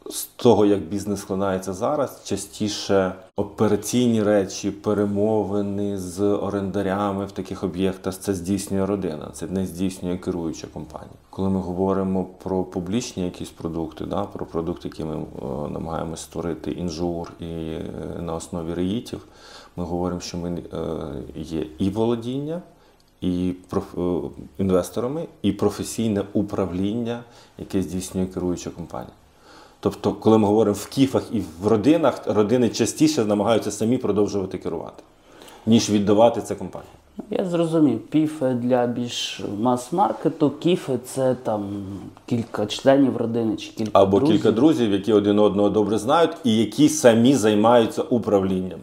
з 0.09 0.25
того, 0.25 0.65
як 0.65 0.79
бізнес 0.79 1.19
складається 1.19 1.73
зараз, 1.73 2.21
частіше 2.23 3.13
операційні 3.35 4.23
речі, 4.23 4.71
перемовини 4.71 5.97
з 5.97 6.21
орендарями 6.21 7.25
в 7.25 7.31
таких 7.31 7.63
об'єктах 7.63 8.17
це 8.19 8.33
здійснює 8.33 8.85
родина, 8.85 9.29
це 9.33 9.47
не 9.47 9.65
здійснює 9.65 10.17
керуюча 10.17 10.67
компанія. 10.73 11.11
Коли 11.29 11.49
ми 11.49 11.59
говоримо 11.59 12.25
про 12.43 12.63
публічні 12.63 13.23
якісь 13.23 13.49
продукти, 13.49 14.05
да, 14.05 14.23
про 14.23 14.45
продукти, 14.45 14.87
які 14.87 15.03
ми 15.03 15.25
о, 15.41 15.67
намагаємося 15.67 16.23
створити 16.23 16.71
інжур 16.71 17.31
і 17.39 17.45
е, 17.45 17.81
на 18.21 18.35
основі 18.35 18.73
реїтів, 18.73 19.25
ми 19.79 19.85
говоримо, 19.85 20.21
що 20.21 20.37
ми 20.37 20.49
е, 20.49 20.77
є 21.35 21.65
і 21.79 21.89
володіння. 21.89 22.61
І 23.21 23.53
інвесторами, 24.57 25.27
і 25.41 25.51
професійне 25.51 26.23
управління, 26.33 27.23
яке 27.57 27.81
здійснює 27.81 28.25
керуюча 28.25 28.69
компанія. 28.69 29.13
Тобто, 29.79 30.13
коли 30.13 30.37
ми 30.37 30.47
говоримо 30.47 30.75
в 30.79 30.85
кіфах 30.85 31.23
і 31.31 31.41
в 31.61 31.67
родинах, 31.67 32.21
родини 32.25 32.69
частіше 32.69 33.25
намагаються 33.25 33.71
самі 33.71 33.97
продовжувати 33.97 34.57
керувати, 34.57 35.03
ніж 35.65 35.89
віддавати 35.89 36.41
це 36.41 36.55
компанії. 36.55 36.91
Я 37.29 37.45
зрозумів, 37.45 37.99
піфи 37.99 38.53
для 38.53 38.87
більш 38.87 39.41
мас-маркету, 39.59 40.49
кіфи 40.49 40.99
це 41.05 41.35
там 41.35 41.85
кілька 42.25 42.65
членів 42.65 43.17
родини 43.17 43.55
чи 43.55 43.71
кілька 43.71 43.91
або 43.93 44.19
друзів. 44.19 44.35
кілька 44.35 44.51
друзів, 44.51 44.91
які 44.91 45.13
один 45.13 45.39
одного 45.39 45.69
добре 45.69 45.97
знають, 45.97 46.31
і 46.43 46.57
які 46.57 46.89
самі 46.89 47.35
займаються 47.35 48.01
управлінням. 48.01 48.79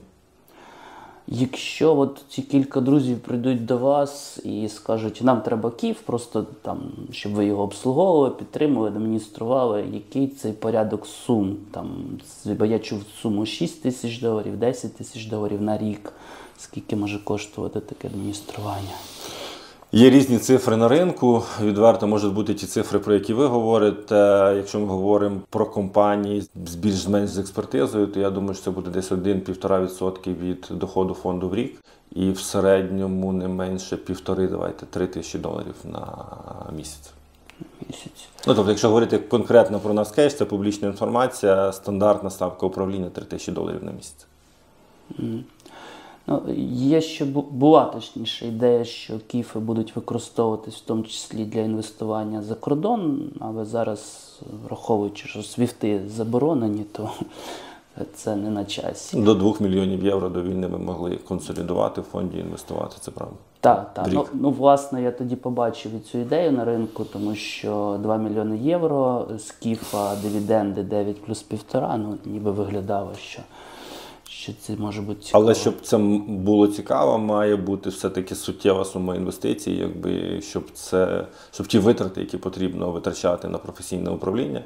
Якщо 1.29 1.97
от 1.97 2.25
ці 2.29 2.43
кілька 2.43 2.81
друзів 2.81 3.19
прийдуть 3.19 3.65
до 3.65 3.79
вас 3.79 4.41
і 4.45 4.69
скажуть, 4.69 5.21
нам 5.23 5.41
треба 5.41 5.71
кіф, 5.71 6.01
просто 6.01 6.47
там, 6.63 6.81
щоб 7.13 7.33
ви 7.33 7.47
його 7.47 7.63
обслуговували, 7.63 8.31
підтримували, 8.31 8.89
адміністрували, 8.89 9.85
який 9.93 10.29
цей 10.29 10.53
порядок 10.53 11.07
сум? 11.07 11.57
Там, 11.71 11.89
я 12.67 12.79
чув 12.79 13.03
суму 13.23 13.47
6 13.47 13.83
тисяч 13.83 14.21
доларів, 14.21 14.57
10 14.57 14.97
тисяч 14.97 15.27
доларів 15.27 15.63
на 15.63 15.79
рік. 15.79 16.13
Скільки 16.59 16.97
може 16.97 17.19
коштувати 17.19 17.81
таке 17.81 18.09
адміністрування? 18.09 18.95
Є 19.97 20.11
різні 20.11 20.39
цифри 20.39 20.77
на 20.77 20.89
ринку. 20.89 21.43
Відверто 21.63 22.07
можуть 22.07 22.35
бути 22.35 22.55
ті 22.55 22.67
цифри, 22.67 22.99
про 22.99 23.15
які 23.15 23.35
ви 23.35 23.47
говорите. 23.47 24.15
Якщо 24.57 24.81
ми 24.81 24.87
говоримо 24.87 25.41
про 25.51 25.67
компанії 25.67 26.49
з 26.67 26.75
більш-менш 26.75 27.31
з 27.31 27.39
експертизою, 27.39 28.07
то 28.07 28.21
я 28.21 28.31
думаю, 28.31 28.55
що 28.55 28.65
це 28.65 28.71
буде 28.71 28.91
десь 28.91 29.13
1-1,5% 29.13 30.39
від 30.39 30.69
доходу 30.71 31.15
фонду 31.15 31.49
в 31.49 31.55
рік. 31.55 31.81
І 32.13 32.31
в 32.31 32.39
середньому 32.39 33.33
не 33.33 33.49
менше 33.49 33.97
півтори, 33.97 34.49
давайте, 34.49 34.87
три 34.87 35.07
тисячі 35.07 35.39
доларів 35.39 35.75
на 35.85 36.07
місяць. 36.77 37.11
Місяць. 37.89 38.29
Ну, 38.47 38.55
тобто, 38.55 38.71
якщо 38.71 38.89
говорити 38.89 39.19
конкретно 39.19 39.81
про 39.81 39.95
нас 39.95 40.11
кейс, 40.11 40.37
це 40.37 40.45
публічна 40.45 40.89
інформація, 40.89 41.73
стандартна 41.73 42.31
ставка 42.31 42.67
управління 42.67 43.11
3 43.11 43.25
тисячі 43.25 43.53
доларів 43.53 43.85
на 43.85 43.93
місяць. 43.93 44.27
Ну, 46.27 46.43
Є 46.73 47.01
ще 47.01 47.25
була 47.25 47.85
точніше 47.85 48.47
ідея, 48.47 48.85
що 48.85 49.19
кіфи 49.27 49.59
будуть 49.59 49.97
використовуватись 49.97 50.75
в 50.75 50.81
тому 50.81 51.03
числі 51.03 51.45
для 51.45 51.61
інвестування 51.61 52.43
за 52.43 52.55
кордон, 52.55 53.31
але 53.41 53.65
зараз, 53.65 54.33
враховуючи, 54.65 55.29
що 55.29 55.43
свіфти 55.43 56.03
заборонені, 56.09 56.85
то 56.93 57.11
це 58.15 58.37
не 58.37 58.51
на 58.51 58.65
часі. 58.65 59.23
До 59.23 59.35
2 59.35 59.55
мільйонів 59.61 60.05
євро 60.05 60.29
до 60.29 60.43
війни 60.43 60.69
ми 60.69 60.79
могли 60.79 61.17
консолідувати 61.17 62.01
в 62.01 62.05
фонді 62.05 62.39
інвестувати, 62.39 62.97
це 63.01 63.11
правда. 63.11 63.37
Так, 63.61 63.95
так. 63.95 64.09
Ну, 64.13 64.27
ну, 64.33 64.51
власне, 64.51 65.03
я 65.03 65.11
тоді 65.11 65.37
побачив 65.37 65.93
цю 66.13 66.19
ідею 66.19 66.53
на 66.53 66.65
ринку, 66.65 67.05
тому 67.05 67.35
що 67.35 67.99
2 68.03 68.17
мільйони 68.17 68.59
євро 68.59 69.27
з 69.39 69.51
кіфа, 69.51 70.17
дивіденди 70.23 70.83
9 70.83 71.25
плюс 71.25 71.47
1,5, 71.51 71.97
ну 71.97 72.19
ніби 72.25 72.51
виглядало, 72.51 73.11
що 73.19 73.41
що 74.29 74.53
це 74.61 74.77
може 74.77 75.03
бути 75.03 75.23
цікаво. 75.23 75.45
Але 75.45 75.55
щоб 75.55 75.75
це 75.83 75.99
було 76.29 76.67
цікаво, 76.67 77.19
має 77.19 77.57
бути 77.57 77.91
все-таки 77.91 78.35
суттєва 78.35 78.85
сума 78.85 79.15
інвестицій, 79.15 79.71
якби 79.71 80.41
щоб 80.41 80.71
це 80.75 81.27
щоб 81.51 81.67
ті 81.67 81.79
витрати, 81.79 82.21
які 82.21 82.39
потрібно 82.39 82.91
витрачати 82.91 83.49
на 83.49 83.59
професійне 83.59 84.11
управління, 84.11 84.65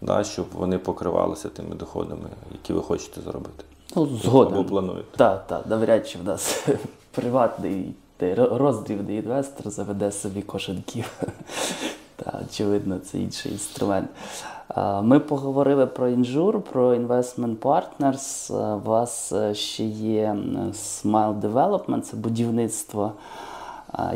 да, 0.00 0.24
щоб 0.24 0.46
вони 0.52 0.78
покривалися 0.78 1.48
тими 1.48 1.74
доходами, 1.74 2.28
які 2.52 2.72
ви 2.72 2.80
хочете 2.80 3.20
заробити. 3.20 3.64
Ну, 3.96 4.06
згодом. 4.22 4.54
Або 4.54 4.64
плануєте. 4.64 5.16
Так, 5.16 5.46
так, 5.46 5.66
навряд 5.66 6.08
чи 6.08 6.18
в 6.18 6.24
нас 6.24 6.66
приватний 7.10 7.94
роздрібний 8.36 9.16
інвестор 9.16 9.70
заведе 9.70 10.12
собі 10.12 10.42
кошенків. 10.42 11.04
Та, 12.16 12.40
очевидно, 12.50 12.98
це 12.98 13.18
інший 13.18 13.52
інструмент. 13.52 14.08
Ми 15.02 15.20
поговорили 15.20 15.86
про 15.86 16.08
інжур, 16.08 16.62
про 16.62 16.94
Investment 16.94 17.56
Partners. 17.56 18.52
У 18.76 18.80
вас 18.80 19.32
е, 19.32 19.54
ще 19.54 19.84
є 19.84 20.36
Smile 20.72 21.40
Development, 21.40 22.00
це 22.00 22.16
будівництво. 22.16 23.12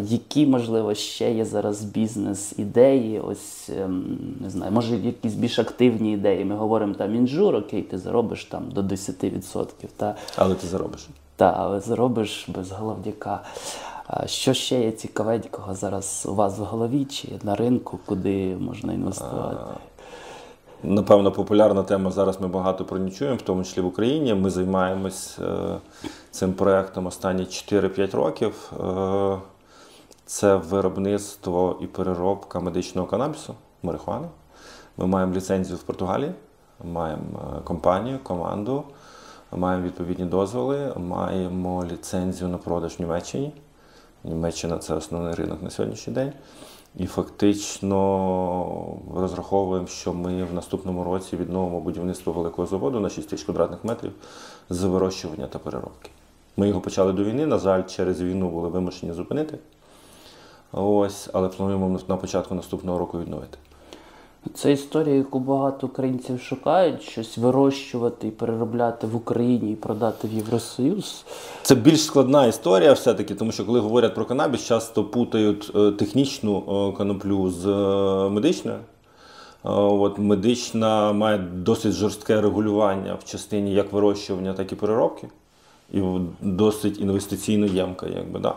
Які, 0.00 0.46
можливо, 0.46 0.94
ще 0.94 1.32
є 1.32 1.44
зараз 1.44 1.82
бізнес-ідеї? 1.84 3.20
Ось 3.20 3.70
ем, 3.70 4.18
не 4.40 4.50
знаю, 4.50 4.72
може 4.72 4.96
якісь 4.96 5.34
більш 5.34 5.58
активні 5.58 6.12
ідеї. 6.12 6.44
Ми 6.44 6.56
говоримо 6.56 6.94
там 6.94 7.14
інжур, 7.14 7.54
окей, 7.54 7.82
ти 7.82 7.98
заробиш 7.98 8.44
там 8.44 8.62
до 8.70 8.82
10%. 8.82 9.66
Та, 9.96 10.14
але 10.36 10.54
ти 10.54 10.66
заробиш. 10.66 11.08
Так, 11.36 11.54
але 11.58 11.80
заробиш 11.80 12.48
без 12.48 12.72
головдяка. 12.72 13.40
Що 14.26 14.54
ще 14.54 14.80
є 14.80 14.90
цікавенького 14.90 15.74
зараз 15.74 16.26
у 16.28 16.34
вас 16.34 16.58
в 16.58 16.62
голові 16.62 17.04
чи 17.04 17.28
на 17.42 17.54
ринку, 17.54 17.98
куди 18.06 18.56
можна 18.60 18.92
інвестувати? 18.92 19.56
Напевно, 20.82 21.32
популярна 21.32 21.82
тема. 21.82 22.10
Зараз 22.10 22.40
ми 22.40 22.48
багато 22.48 22.84
про 22.84 22.98
нього 22.98 23.10
чуємо, 23.10 23.36
в 23.36 23.42
тому 23.42 23.64
числі 23.64 23.80
в 23.82 23.86
Україні. 23.86 24.34
Ми 24.34 24.50
займаємось 24.50 25.38
е, 25.38 25.78
цим 26.30 26.52
проєктом 26.52 27.06
останні 27.06 27.42
4-5 27.42 28.16
років. 28.16 28.72
Е, 28.80 29.38
Це 30.26 30.56
виробництво 30.56 31.78
і 31.80 31.86
переробка 31.86 32.60
медичного 32.60 33.08
канабісу, 33.08 33.54
марихуани. 33.82 34.28
Ми 34.96 35.06
маємо 35.06 35.34
ліцензію 35.34 35.76
в 35.76 35.82
Португалії, 35.82 36.32
маємо 36.84 37.56
е, 37.56 37.60
компанію, 37.64 38.18
команду, 38.22 38.82
маємо 39.52 39.84
відповідні 39.84 40.24
дозволи, 40.24 40.92
маємо 40.96 41.84
ліцензію 41.84 42.48
на 42.48 42.58
продаж 42.58 42.98
в 42.98 43.02
Німеччині. 43.02 43.52
Німеччина 44.24 44.78
це 44.78 44.94
основний 44.94 45.34
ринок 45.34 45.62
на 45.62 45.70
сьогоднішній 45.70 46.12
день. 46.12 46.32
І 46.96 47.06
фактично 47.06 47.96
розраховуємо, 49.14 49.86
що 49.86 50.12
ми 50.12 50.44
в 50.44 50.54
наступному 50.54 51.04
році 51.04 51.36
відновимо 51.36 51.80
будівництво 51.80 52.32
великого 52.32 52.66
заводу 52.68 53.00
на 53.00 53.08
6 53.08 53.28
тисяч 53.28 53.44
квадратних 53.44 53.84
метрів 53.84 54.12
з 54.70 54.84
вирощування 54.84 55.46
та 55.46 55.58
переробки. 55.58 56.10
Ми 56.56 56.68
його 56.68 56.80
почали 56.80 57.12
до 57.12 57.24
війни, 57.24 57.46
на 57.46 57.58
жаль, 57.58 57.82
через 57.82 58.22
війну 58.22 58.50
були 58.50 58.68
вимушені 58.68 59.12
зупинити. 59.12 59.58
Ось, 60.72 61.30
але 61.32 61.48
плануємо 61.48 62.00
на 62.08 62.16
початку 62.16 62.54
наступного 62.54 62.98
року 62.98 63.18
відновити. 63.20 63.58
Це 64.54 64.72
історія, 64.72 65.14
яку 65.14 65.38
багато 65.38 65.86
українців 65.86 66.40
шукають, 66.40 67.02
щось 67.02 67.38
вирощувати 67.38 68.28
і 68.28 68.30
переробляти 68.30 69.06
в 69.06 69.16
Україні 69.16 69.72
і 69.72 69.76
продати 69.76 70.28
в 70.28 70.32
Євросоюз. 70.32 71.24
Це 71.62 71.74
більш 71.74 72.04
складна 72.04 72.46
історія, 72.46 72.92
все-таки, 72.92 73.34
тому 73.34 73.52
що 73.52 73.66
коли 73.66 73.80
говорять 73.80 74.14
про 74.14 74.24
канабіс, 74.24 74.64
часто 74.64 75.04
путають 75.04 75.72
е, 75.74 75.92
технічну 75.92 76.58
е, 76.58 76.96
коноплю 76.96 77.50
з 77.50 77.66
е, 77.66 78.28
медичною. 78.28 78.78
От, 79.62 80.18
медична 80.18 81.12
має 81.12 81.38
досить 81.38 81.92
жорстке 81.92 82.40
регулювання 82.40 83.14
в 83.14 83.24
частині 83.24 83.74
як 83.74 83.92
вирощування, 83.92 84.52
так 84.52 84.72
і 84.72 84.74
переробки. 84.74 85.28
І 85.92 86.02
досить 86.40 87.00
інвестиційно 87.00 87.66
ємка, 87.66 88.06
якби, 88.06 88.40
да. 88.40 88.54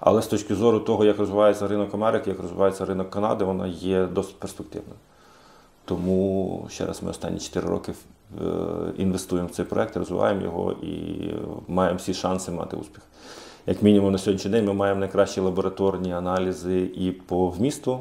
Але 0.00 0.22
з 0.22 0.26
точки 0.26 0.54
зору 0.54 0.80
того, 0.80 1.04
як 1.04 1.18
розвивається 1.18 1.68
ринок 1.68 1.94
Америки, 1.94 2.30
як 2.30 2.40
розвивається 2.40 2.84
ринок 2.84 3.10
Канади, 3.10 3.44
вона 3.44 3.66
є 3.66 4.06
досить 4.06 4.36
перспективною. 4.36 4.96
Тому 5.90 6.66
ще 6.70 6.86
раз 6.86 7.02
ми 7.02 7.10
останні 7.10 7.38
4 7.38 7.68
роки 7.68 7.92
е, 7.92 8.44
інвестуємо 8.96 9.48
в 9.48 9.50
цей 9.50 9.64
проект, 9.64 9.96
розвиваємо 9.96 10.42
його 10.42 10.72
і 10.72 10.94
маємо 11.68 11.98
всі 11.98 12.14
шанси 12.14 12.50
мати 12.50 12.76
успіх. 12.76 13.02
Як 13.66 13.82
мінімум 13.82 14.12
на 14.12 14.18
сьогоднішній 14.18 14.50
день 14.50 14.64
ми 14.64 14.72
маємо 14.72 15.00
найкращі 15.00 15.40
лабораторні 15.40 16.12
аналізи 16.12 16.80
і 16.80 17.10
по 17.10 17.48
вмісту 17.48 18.00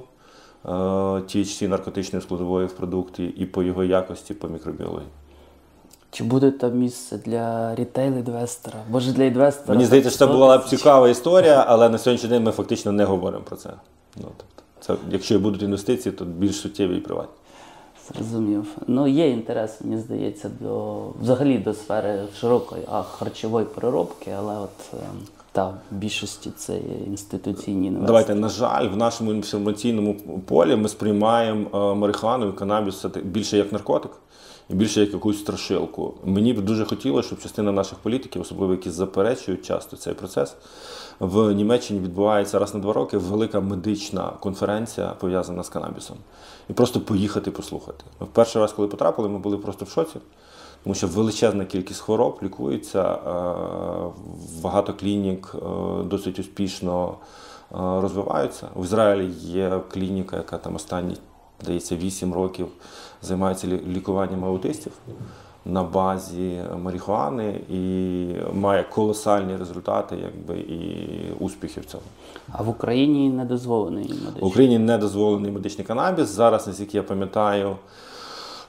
е, 0.65 0.69
THC 0.69 1.67
наркотичної 1.67 2.23
складової 2.23 2.67
в 2.67 2.71
продукті, 2.71 3.25
і 3.25 3.45
по 3.45 3.63
його 3.63 3.83
якості, 3.83 4.33
по 4.33 4.47
мікробіології. 4.47 5.09
Чи 6.11 6.23
буде 6.23 6.51
там 6.51 6.77
місце 6.77 7.17
для 7.17 7.75
рітейл-інвестора? 7.75 8.77
Може 8.91 9.11
для 9.11 9.23
інвестора? 9.23 9.73
Мені 9.73 9.85
здається, 9.85 10.09
що 10.09 10.19
це 10.19 10.27
була 10.27 10.57
б 10.57 10.65
цікава 10.65 11.09
історія, 11.09 11.65
але 11.67 11.89
на 11.89 11.97
сьогоднішній 11.97 12.29
день 12.29 12.43
ми 12.43 12.51
фактично 12.51 12.91
не 12.91 13.03
говоримо 13.03 13.43
про 13.43 13.55
це. 13.55 13.69
Ну, 14.17 14.27
тобто, 14.37 14.63
це 14.79 14.95
якщо 15.11 15.39
будуть 15.39 15.61
інвестиції, 15.61 16.13
то 16.13 16.25
більш 16.25 16.55
суттєві 16.55 16.97
і 16.97 16.99
приватні. 16.99 17.38
Зрозумів. 18.15 18.65
Ну, 18.87 19.07
є 19.07 19.29
інтерес, 19.29 19.81
мені 19.81 20.01
здається, 20.01 20.51
до 20.59 21.03
взагалі 21.21 21.57
до 21.57 21.73
сфери 21.73 22.19
широкої 22.39 22.83
а, 22.91 23.03
харчової 23.03 23.65
переробки, 23.65 24.31
але 24.37 24.57
от 24.59 24.93
е, 24.93 24.97
та 25.51 25.67
в 25.67 25.95
більшості 25.95 26.51
це 26.57 26.77
інституційні 27.07 27.87
інвестори. 27.87 28.07
Давайте, 28.07 28.35
на 28.35 28.49
жаль, 28.49 28.87
в 28.87 28.97
нашому 28.97 29.33
інформаційному 29.33 30.15
полі 30.45 30.75
ми 30.75 30.89
сприймаємо 30.89 31.91
е, 31.91 31.95
марихуану 31.95 32.49
і 32.49 32.51
канабіс 32.51 33.05
більше 33.23 33.57
як 33.57 33.71
наркотик 33.71 34.11
і 34.69 34.73
більше 34.73 34.99
як 35.01 35.13
якусь 35.13 35.39
страшилку. 35.39 36.13
Мені 36.25 36.53
б 36.53 36.61
дуже 36.61 36.85
хотілося, 36.85 37.27
щоб 37.27 37.39
частина 37.39 37.71
наших 37.71 37.97
політиків, 37.97 38.41
особливо 38.41 38.73
які 38.73 38.89
заперечують 38.89 39.65
часто 39.65 39.97
цей 39.97 40.13
процес, 40.13 40.55
в 41.19 41.53
Німеччині 41.53 41.99
відбувається 41.99 42.59
раз 42.59 42.73
на 42.73 42.79
два 42.79 42.93
роки 42.93 43.17
велика 43.17 43.59
медична 43.59 44.33
конференція 44.39 45.07
пов'язана 45.19 45.63
з 45.63 45.69
канабісом. 45.69 46.17
І 46.69 46.73
просто 46.73 47.01
поїхати 47.01 47.51
послухати. 47.51 48.03
Ми 48.19 48.25
в 48.25 48.29
перший 48.29 48.61
раз, 48.61 48.73
коли 48.73 48.87
потрапили, 48.87 49.29
ми 49.29 49.39
були 49.39 49.57
просто 49.57 49.85
в 49.85 49.89
шоці. 49.89 50.19
Тому 50.83 50.95
що 50.95 51.07
величезна 51.07 51.65
кількість 51.65 51.99
хвороб 51.99 52.39
лікується, 52.43 53.01
е, 53.01 53.19
багато 54.61 54.93
клінік 54.93 55.55
е, 55.55 55.59
досить 56.03 56.39
успішно 56.39 57.17
е, 57.71 57.75
розвиваються. 57.77 58.67
В 58.75 58.83
Ізраїлі 58.83 59.31
є 59.39 59.79
клініка, 59.91 60.37
яка 60.37 60.57
там 60.57 60.75
останні, 60.75 61.17
здається, 61.61 61.95
8 61.95 62.33
років 62.33 62.67
займається 63.21 63.67
лікуванням 63.67 64.45
аутистів 64.45 64.91
на 65.65 65.83
базі 65.83 66.61
марихуани 66.83 67.61
і 67.69 68.25
має 68.53 68.83
колосальні 68.83 69.57
результати 69.57 70.17
якби, 70.23 70.59
і 70.59 71.09
успіхи 71.39 71.81
в 71.81 71.85
цьому. 71.85 72.03
А 72.51 72.63
в 72.63 72.69
Україні 72.69 73.29
не 73.29 73.45
дозволений 73.45 74.03
медичний. 74.03 74.43
В 74.43 74.45
Україні 74.45 74.79
не 74.79 74.97
дозволений 74.97 75.51
медичний 75.51 75.87
канабіс. 75.87 76.27
Зараз, 76.27 76.67
наскільки 76.67 76.97
я 76.97 77.03
пам'ятаю, 77.03 77.75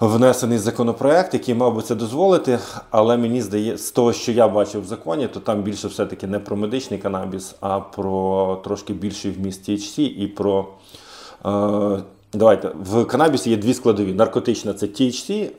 внесений 0.00 0.58
законопроект, 0.58 1.34
який 1.34 1.54
мав 1.54 1.74
би 1.74 1.82
це 1.82 1.94
дозволити. 1.94 2.58
Але 2.90 3.16
мені 3.16 3.42
здається, 3.42 3.86
з 3.86 3.90
того, 3.90 4.12
що 4.12 4.32
я 4.32 4.48
бачив 4.48 4.82
в 4.82 4.86
законі, 4.86 5.28
то 5.28 5.40
там 5.40 5.62
більше 5.62 5.88
все-таки 5.88 6.26
не 6.26 6.38
про 6.38 6.56
медичний 6.56 7.00
канабіс, 7.00 7.54
а 7.60 7.80
про 7.80 8.60
трошки 8.64 8.92
більший 8.92 9.30
вміст 9.30 9.68
THC 9.68 10.00
і 10.00 10.26
про. 10.26 10.68
Давайте 12.32 12.70
в 12.84 13.04
канабісі 13.04 13.50
є 13.50 13.56
дві 13.56 13.74
складові: 13.74 14.12
наркотична 14.12 14.74
це 14.74 14.86
THC, 14.86 15.50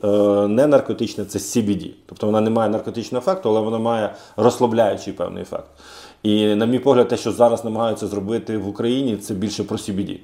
е, 0.44 0.48
не 0.48 0.66
наркотична 0.66 1.24
це 1.24 1.38
CBD. 1.38 1.90
Тобто 2.06 2.26
вона 2.26 2.40
не 2.40 2.50
має 2.50 2.70
наркотичного 2.70 3.22
ефекту, 3.22 3.48
але 3.48 3.60
вона 3.60 3.78
має 3.78 4.14
розслабляючий 4.36 5.12
певний 5.12 5.42
ефект. 5.42 5.66
І, 6.22 6.54
на 6.54 6.66
мій 6.66 6.78
погляд, 6.78 7.08
те, 7.08 7.16
що 7.16 7.32
зараз 7.32 7.64
намагаються 7.64 8.06
зробити 8.06 8.58
в 8.58 8.68
Україні, 8.68 9.16
це 9.16 9.34
більше 9.34 9.64
про 9.64 9.76
CBD. 9.76 10.18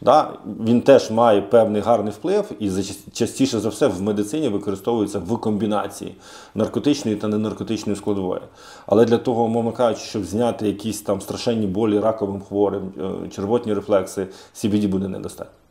Да? 0.00 0.32
Він 0.66 0.80
теж 0.80 1.10
має 1.10 1.42
певний 1.42 1.82
гарний 1.82 2.12
вплив, 2.12 2.52
і 2.58 2.70
частіше 3.12 3.60
за 3.60 3.68
все 3.68 3.86
в 3.86 4.02
медицині 4.02 4.48
використовується 4.48 5.18
в 5.18 5.40
комбінації 5.40 6.14
наркотичної 6.54 7.16
та 7.16 7.28
ненаркотичної 7.28 7.96
складової. 7.96 8.40
Але 8.86 9.04
для 9.04 9.18
того, 9.18 9.42
умовно 9.42 9.72
кажучи, 9.72 10.06
щоб 10.06 10.24
зняти 10.24 10.66
якісь 10.66 11.00
там 11.00 11.20
страшенні 11.20 11.66
болі 11.66 11.98
раковим 11.98 12.40
хворим, 12.40 12.92
е, 12.98 13.28
червотні 13.28 13.74
рефлекси, 13.74 14.26
CBD 14.54 14.88
буде 14.88 15.08
недостатньо. 15.08 15.65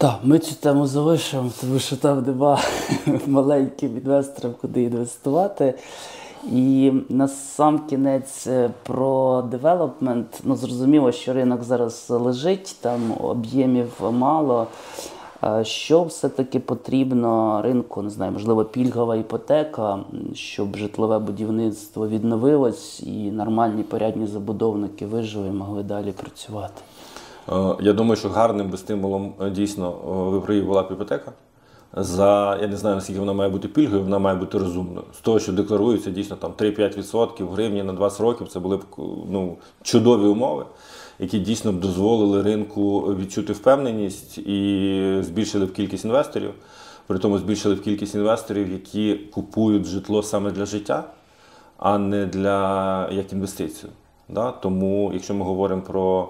Так, 0.00 0.18
ми 0.22 0.38
цю 0.38 0.54
тему 0.54 0.86
залишимо, 0.86 1.50
тому 1.60 1.78
що 1.78 1.96
там 1.96 2.22
нема 2.22 2.60
маленьким 3.26 3.96
інвесторам, 3.96 4.54
куди 4.60 4.82
інвестувати. 4.82 5.74
І 6.52 6.92
на 7.08 7.28
сам 7.28 7.86
кінець 7.86 8.46
е, 8.46 8.70
про 8.82 9.42
девелопмент. 9.42 10.40
Ну, 10.44 10.56
зрозуміло, 10.56 11.12
що 11.12 11.32
ринок 11.32 11.62
зараз 11.62 12.06
лежить, 12.10 12.76
там 12.80 13.00
об'ємів 13.20 13.92
мало. 14.10 14.66
Що 15.62 16.02
все-таки 16.04 16.60
потрібно 16.60 17.62
ринку, 17.62 18.02
не 18.02 18.10
знаю, 18.10 18.32
можливо, 18.32 18.64
пільгова 18.64 19.16
іпотека, 19.16 19.98
щоб 20.34 20.76
житлове 20.76 21.18
будівництво 21.18 22.08
відновилось 22.08 23.02
і 23.02 23.30
нормальні 23.30 23.82
порядні 23.82 24.26
забудовники 24.26 25.06
вижили 25.06 25.48
і 25.48 25.52
могли 25.52 25.82
далі 25.82 26.12
працювати. 26.12 26.82
Е, 27.50 27.76
Я 27.80 27.92
думаю, 27.92 28.16
що 28.16 28.28
гарним 28.28 28.68
би 28.68 28.76
стимулом 28.76 29.34
е, 29.40 29.50
дійсно 29.50 29.88
е, 29.88 30.30
виборів 30.30 30.66
була 30.66 30.88
іпотека. 30.90 31.32
За 31.96 32.58
я 32.62 32.68
не 32.68 32.76
знаю, 32.76 32.96
наскільки 32.96 33.20
вона 33.20 33.32
має 33.32 33.50
бути 33.50 33.68
пільгою, 33.68 34.02
вона 34.02 34.18
має 34.18 34.36
бути 34.36 34.58
розумною. 34.58 35.06
З 35.14 35.20
того, 35.20 35.38
що 35.38 35.52
декларується 35.52 36.10
дійсно 36.10 36.36
там 36.36 36.52
3-5% 36.52 37.44
в 37.44 37.52
гривні 37.52 37.82
на 37.82 37.92
20 37.92 38.20
років, 38.20 38.48
це 38.48 38.60
були 38.60 38.76
б 38.76 38.84
ну, 39.30 39.56
чудові 39.82 40.24
умови, 40.24 40.64
які 41.18 41.38
дійсно 41.38 41.72
б 41.72 41.80
дозволили 41.80 42.42
ринку 42.42 43.00
відчути 43.00 43.52
впевненість 43.52 44.38
і 44.38 45.18
збільшили 45.22 45.66
б 45.66 45.72
кількість 45.72 46.04
інвесторів. 46.04 46.50
При 47.06 47.18
тому 47.18 47.38
збільшили 47.38 47.74
б 47.74 47.80
кількість 47.80 48.14
інвесторів, 48.14 48.72
які 48.72 49.14
купують 49.14 49.84
житло 49.84 50.22
саме 50.22 50.50
для 50.50 50.66
життя, 50.66 51.04
а 51.78 51.98
не 51.98 52.26
для 52.26 53.08
як 53.12 53.32
інвестицію. 53.32 53.92
Да? 54.28 54.50
Тому, 54.50 55.10
якщо 55.14 55.34
ми 55.34 55.44
говоримо 55.44 55.82
про 55.82 56.28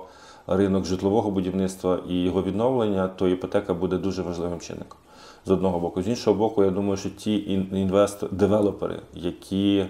ринок 0.57 0.85
житлового 0.85 1.31
будівництва 1.31 1.99
і 2.09 2.23
його 2.23 2.43
відновлення, 2.43 3.09
то 3.09 3.29
іпотека 3.29 3.75
буде 3.75 3.97
дуже 3.97 4.23
важливим 4.23 4.61
чинником 4.61 4.99
з 5.47 5.51
одного 5.51 5.81
боку. 5.81 6.03
З 6.03 6.09
іншого 6.09 6.37
боку, 6.37 6.65
я 6.65 6.71
думаю, 6.71 6.97
що 6.97 7.11
ті 7.11 7.45
інвестори, 7.73 8.33
девелопери, 8.33 9.01
які 9.15 9.87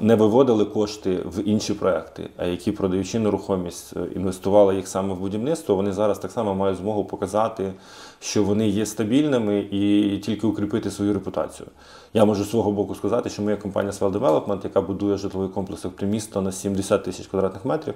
не 0.00 0.14
виводили 0.14 0.64
кошти 0.64 1.16
в 1.24 1.42
інші 1.48 1.74
проекти, 1.74 2.30
а 2.36 2.44
які 2.44 2.72
продаючи 2.72 3.18
нерухомість, 3.18 3.96
е, 3.96 4.00
інвестували 4.16 4.76
їх 4.76 4.88
саме 4.88 5.14
в 5.14 5.18
будівництво, 5.18 5.74
вони 5.74 5.92
зараз 5.92 6.18
так 6.18 6.30
само 6.30 6.54
мають 6.54 6.78
змогу 6.78 7.04
показати, 7.04 7.72
що 8.20 8.44
вони 8.44 8.68
є 8.68 8.86
стабільними 8.86 9.58
і 9.58 10.18
тільки 10.18 10.46
укріпити 10.46 10.90
свою 10.90 11.12
репутацію. 11.12 11.68
Я 12.14 12.24
можу 12.24 12.44
з 12.44 12.50
свого 12.50 12.72
боку 12.72 12.94
сказати, 12.94 13.30
що 13.30 13.42
моя 13.42 13.56
компанія 13.56 13.92
Swell 13.92 14.12
Development, 14.12 14.60
яка 14.64 14.80
будує 14.80 15.16
житловий 15.16 15.48
комплекс 15.48 15.84
«Оптимісто» 15.84 16.42
на 16.42 16.52
70 16.52 17.04
тисяч 17.04 17.26
квадратних 17.26 17.64
метрів, 17.64 17.94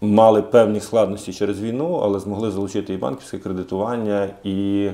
мали 0.00 0.42
певні 0.42 0.80
складності 0.80 1.32
через 1.32 1.60
війну, 1.60 2.00
але 2.02 2.20
змогли 2.20 2.50
залучити 2.50 2.94
і 2.94 2.96
банківське 2.96 3.38
кредитування, 3.38 4.28
і 4.44 4.90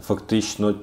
фактично 0.00 0.74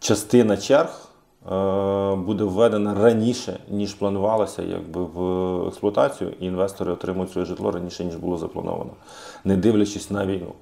частина 0.00 0.56
черг 0.56 1.08
е, 1.52 2.16
буде 2.16 2.44
введена 2.44 2.94
раніше, 2.94 3.60
ніж 3.70 3.94
планувалося 3.94 4.62
якби, 4.62 5.04
в 5.04 5.68
експлуатацію, 5.68 6.32
і 6.40 6.46
інвестори 6.46 6.92
отримують 6.92 7.32
своє 7.32 7.46
житло 7.46 7.70
раніше, 7.70 8.04
ніж 8.04 8.16
було 8.16 8.36
заплановано, 8.36 8.90
не 9.44 9.56
дивлячись 9.56 10.10
на 10.10 10.26
війну. 10.26 10.52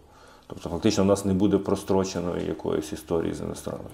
Тобто, 0.46 0.68
фактично, 0.68 1.04
у 1.04 1.06
нас 1.06 1.24
не 1.24 1.34
буде 1.34 1.58
простроченої 1.58 2.46
якоїсь 2.46 2.92
історії 2.92 3.34
з 3.34 3.40
інвесторами. 3.40 3.84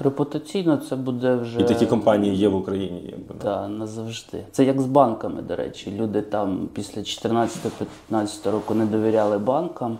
Репутаційно 0.00 0.76
це 0.76 0.96
буде 0.96 1.34
вже 1.36 1.60
І 1.60 1.64
такі 1.64 1.86
компанії 1.86 2.36
є 2.36 2.48
в 2.48 2.56
Україні. 2.56 3.02
Якби. 3.04 3.34
Так, 3.44 3.68
назавжди. 3.78 4.44
Це 4.52 4.64
як 4.64 4.80
з 4.80 4.86
банками, 4.86 5.42
до 5.42 5.56
речі. 5.56 5.92
Люди 5.98 6.22
там 6.22 6.68
після 6.72 7.00
14-15 7.02 8.50
року 8.50 8.74
не 8.74 8.86
довіряли 8.86 9.38
банкам. 9.38 9.98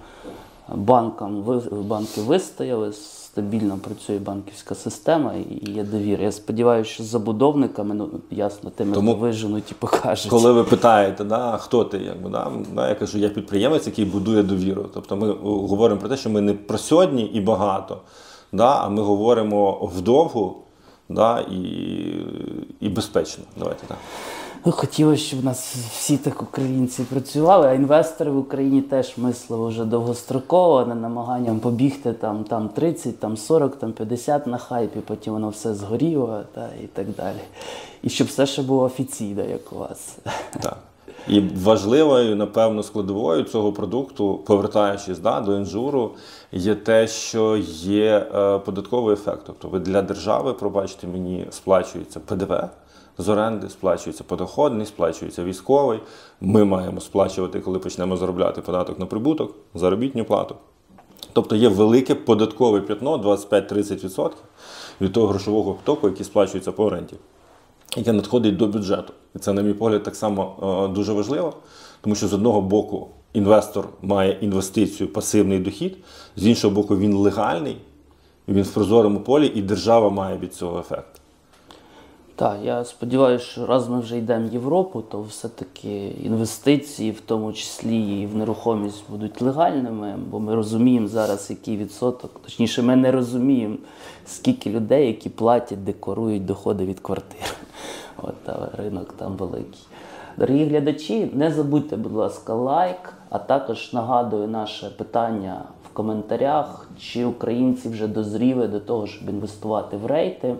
Банкам 0.74 1.42
ви- 1.42 1.82
банки 1.82 2.20
вистояли, 2.20 2.92
стабільно 2.92 3.78
працює 3.84 4.18
банківська 4.18 4.74
система 4.74 5.32
і 5.34 5.70
є 5.70 5.84
довіра. 5.84 6.24
Я 6.24 6.32
сподіваюся, 6.32 6.90
що 6.90 7.02
з 7.02 7.06
забудовниками, 7.06 7.94
ну 7.94 8.08
ясно, 8.30 8.70
тими, 8.70 8.94
Тому- 8.94 9.14
виженуть 9.14 9.70
і 9.70 9.74
покажуть. 9.74 10.30
Коли 10.30 10.52
ви 10.52 10.64
питаєте, 10.64 11.24
да, 11.24 11.56
хто 11.56 11.84
ти, 11.84 11.98
якби, 11.98 12.30
да, 12.30 12.52
да, 12.74 12.88
я 12.88 12.94
кажу, 12.94 13.18
я 13.18 13.28
підприємець, 13.28 13.86
який 13.86 14.04
будує 14.04 14.42
довіру. 14.42 14.86
Тобто 14.94 15.16
ми 15.16 15.32
говоримо 15.42 16.00
про 16.00 16.08
те, 16.08 16.16
що 16.16 16.30
ми 16.30 16.40
не 16.40 16.54
про 16.54 16.78
сьогодні 16.78 17.22
і 17.22 17.40
багато, 17.40 17.98
да, 18.52 18.80
а 18.84 18.88
ми 18.88 19.02
говоримо 19.02 19.90
вдовгу 19.94 20.56
да, 21.08 21.40
і, 21.40 21.56
і 22.80 22.88
безпечно. 22.88 23.44
Давайте 23.56 23.86
так. 23.86 23.98
Хотілося, 24.72 25.22
щоб 25.22 25.44
нас 25.44 25.74
всі 25.74 26.16
так 26.16 26.42
українці 26.42 27.02
працювали, 27.02 27.66
а 27.66 27.72
інвестори 27.72 28.30
в 28.30 28.38
Україні 28.38 28.82
теж 28.82 29.18
мислили 29.18 29.68
вже 29.68 29.84
довгостроково, 29.84 30.84
не 30.84 30.94
намаганням 30.94 31.60
побігти 31.60 32.12
там, 32.12 32.44
там 32.44 32.68
30, 32.68 33.20
там 33.20 33.36
40, 33.36 33.76
там 33.76 33.92
50 33.92 34.46
на 34.46 34.58
хайпі, 34.58 35.00
потім 35.00 35.32
воно 35.32 35.48
все 35.48 35.74
згоріло 35.74 36.42
та, 36.54 36.68
і 36.84 36.86
так 36.86 37.06
далі. 37.16 37.40
І 38.02 38.08
щоб 38.08 38.26
все 38.26 38.46
ще 38.46 38.62
було 38.62 38.82
офіційно, 38.82 39.44
як 39.44 39.72
у 39.72 39.76
вас. 39.76 40.18
Так. 40.60 40.78
І 41.28 41.40
важливою, 41.40 42.36
напевно, 42.36 42.82
складовою 42.82 43.42
цього 43.42 43.72
продукту, 43.72 44.40
повертаючись 44.46 45.18
да, 45.18 45.40
до 45.40 45.56
інжуру, 45.56 46.10
є 46.52 46.74
те, 46.74 47.08
що 47.08 47.56
є 47.80 48.26
е, 48.34 48.58
податковий 48.58 49.14
ефект. 49.14 49.42
Тобто 49.46 49.68
ви 49.68 49.78
для 49.78 50.02
держави, 50.02 50.52
пробачте 50.52 51.06
мені, 51.06 51.46
сплачується 51.50 52.20
ПДВ 52.20 52.54
з 53.18 53.28
оренди, 53.28 53.68
сплачується 53.68 54.24
подоходний, 54.24 54.86
сплачується 54.86 55.44
військовий. 55.44 56.00
Ми 56.40 56.64
маємо 56.64 57.00
сплачувати, 57.00 57.60
коли 57.60 57.78
почнемо 57.78 58.16
заробляти 58.16 58.60
податок 58.60 58.98
на 58.98 59.06
прибуток, 59.06 59.54
заробітну 59.74 60.24
плату. 60.24 60.54
Тобто 61.32 61.56
є 61.56 61.68
велике 61.68 62.14
податкове 62.14 62.80
п'ятно 62.80 63.18
25-30% 63.18 64.30
від 65.00 65.12
того 65.12 65.26
грошового 65.26 65.74
потоку, 65.74 66.08
який 66.08 66.24
сплачується 66.24 66.72
по 66.72 66.84
оренді 66.84 67.16
яке 67.96 68.12
надходить 68.12 68.56
до 68.56 68.66
бюджету. 68.66 69.12
І 69.36 69.38
це, 69.38 69.52
на 69.52 69.62
мій 69.62 69.72
погляд, 69.72 70.02
так 70.02 70.16
само 70.16 70.56
е, 70.90 70.94
дуже 70.94 71.12
важливо, 71.12 71.52
тому 72.00 72.14
що 72.14 72.28
з 72.28 72.32
одного 72.32 72.60
боку 72.60 73.08
інвестор 73.32 73.88
має 74.02 74.38
інвестицію, 74.40 75.12
пасивний 75.12 75.58
дохід, 75.58 75.96
з 76.36 76.46
іншого 76.46 76.74
боку, 76.74 76.98
він 76.98 77.14
легальний, 77.14 77.76
він 78.48 78.62
в 78.62 78.70
прозорому 78.70 79.20
полі, 79.20 79.52
і 79.54 79.62
держава 79.62 80.10
має 80.10 80.38
від 80.38 80.54
цього 80.54 80.78
ефект. 80.78 81.20
Так, 82.38 82.58
я 82.64 82.84
сподіваюся, 82.84 83.44
що 83.44 83.66
раз 83.66 83.88
ми 83.88 84.00
вже 84.00 84.18
йдемо 84.18 84.48
в 84.48 84.52
Європу, 84.52 85.02
то 85.02 85.22
все-таки 85.22 86.08
інвестиції, 86.08 87.10
в 87.10 87.20
тому 87.20 87.52
числі 87.52 88.20
і 88.20 88.26
в 88.26 88.36
нерухомість, 88.36 89.04
будуть 89.10 89.42
легальними, 89.42 90.14
бо 90.30 90.40
ми 90.40 90.54
розуміємо 90.54 91.08
зараз, 91.08 91.50
який 91.50 91.76
відсоток. 91.76 92.40
Точніше, 92.42 92.82
ми 92.82 92.96
не 92.96 93.12
розуміємо, 93.12 93.76
скільки 94.26 94.70
людей, 94.70 95.06
які 95.06 95.28
платять, 95.30 95.84
декорують 95.84 96.46
доходи 96.46 96.86
від 96.86 97.00
квартир. 97.00 97.54
От 98.22 98.34
та 98.44 98.68
ринок 98.76 99.12
там 99.12 99.36
великий. 99.36 99.86
Дорогі 100.36 100.64
глядачі, 100.64 101.30
не 101.34 101.50
забудьте, 101.50 101.96
будь 101.96 102.12
ласка, 102.12 102.54
лайк, 102.54 103.12
а 103.30 103.38
також 103.38 103.92
нагадую 103.92 104.48
наше 104.48 104.90
питання 104.90 105.62
в 105.90 105.94
коментарях, 105.94 106.88
чи 106.98 107.24
українці 107.24 107.88
вже 107.88 108.06
дозріли 108.06 108.68
до 108.68 108.80
того, 108.80 109.06
щоб 109.06 109.28
інвестувати 109.28 109.96
в 109.96 110.06
рейти. 110.06 110.56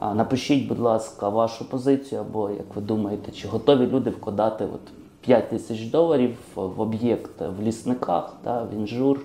Напишіть, 0.00 0.68
будь 0.68 0.78
ласка, 0.78 1.28
вашу 1.28 1.68
позицію, 1.68 2.20
або 2.20 2.50
як 2.50 2.76
ви 2.76 2.82
думаєте, 2.82 3.32
чи 3.32 3.48
готові 3.48 3.86
люди 3.86 4.10
вкладати 4.10 4.64
от 4.64 4.80
5 5.20 5.50
тисяч 5.50 5.82
доларів 5.82 6.36
в 6.54 6.80
об'єкт 6.80 7.40
в 7.58 7.62
лісниках 7.62 8.32
та 8.44 8.62
в 8.62 8.74
інжур, 8.74 9.20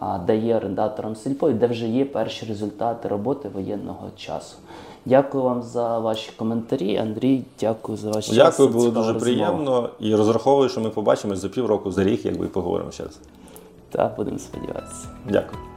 а, 0.00 0.18
де 0.18 0.36
є 0.36 0.56
орендатором 0.56 1.16
сільпо, 1.16 1.50
і 1.50 1.54
де 1.54 1.66
вже 1.66 1.88
є 1.88 2.04
перші 2.04 2.46
результати 2.46 3.08
роботи 3.08 3.48
воєнного 3.54 4.10
часу. 4.16 4.56
Дякую 5.06 5.44
вам 5.44 5.62
за 5.62 5.98
ваші 5.98 6.32
коментарі. 6.36 6.96
Андрій, 6.96 7.42
дякую 7.60 7.98
за 7.98 8.10
ваші 8.10 8.34
Дякую, 8.34 8.68
було 8.68 8.90
дуже 8.90 9.14
приємно 9.14 9.88
і 10.00 10.14
розраховую, 10.14 10.68
що 10.68 10.80
ми 10.80 10.90
побачимось 10.90 11.38
за 11.38 11.48
півроку, 11.48 11.92
за 11.92 12.04
рік, 12.04 12.24
якби 12.24 12.46
і 12.46 12.48
поговоримо 12.48 12.90
ще 12.90 13.02
раз. 13.02 13.18
Так, 13.90 14.16
будемо 14.16 14.38
сподіватися. 14.38 15.08
Дякую. 15.28 15.73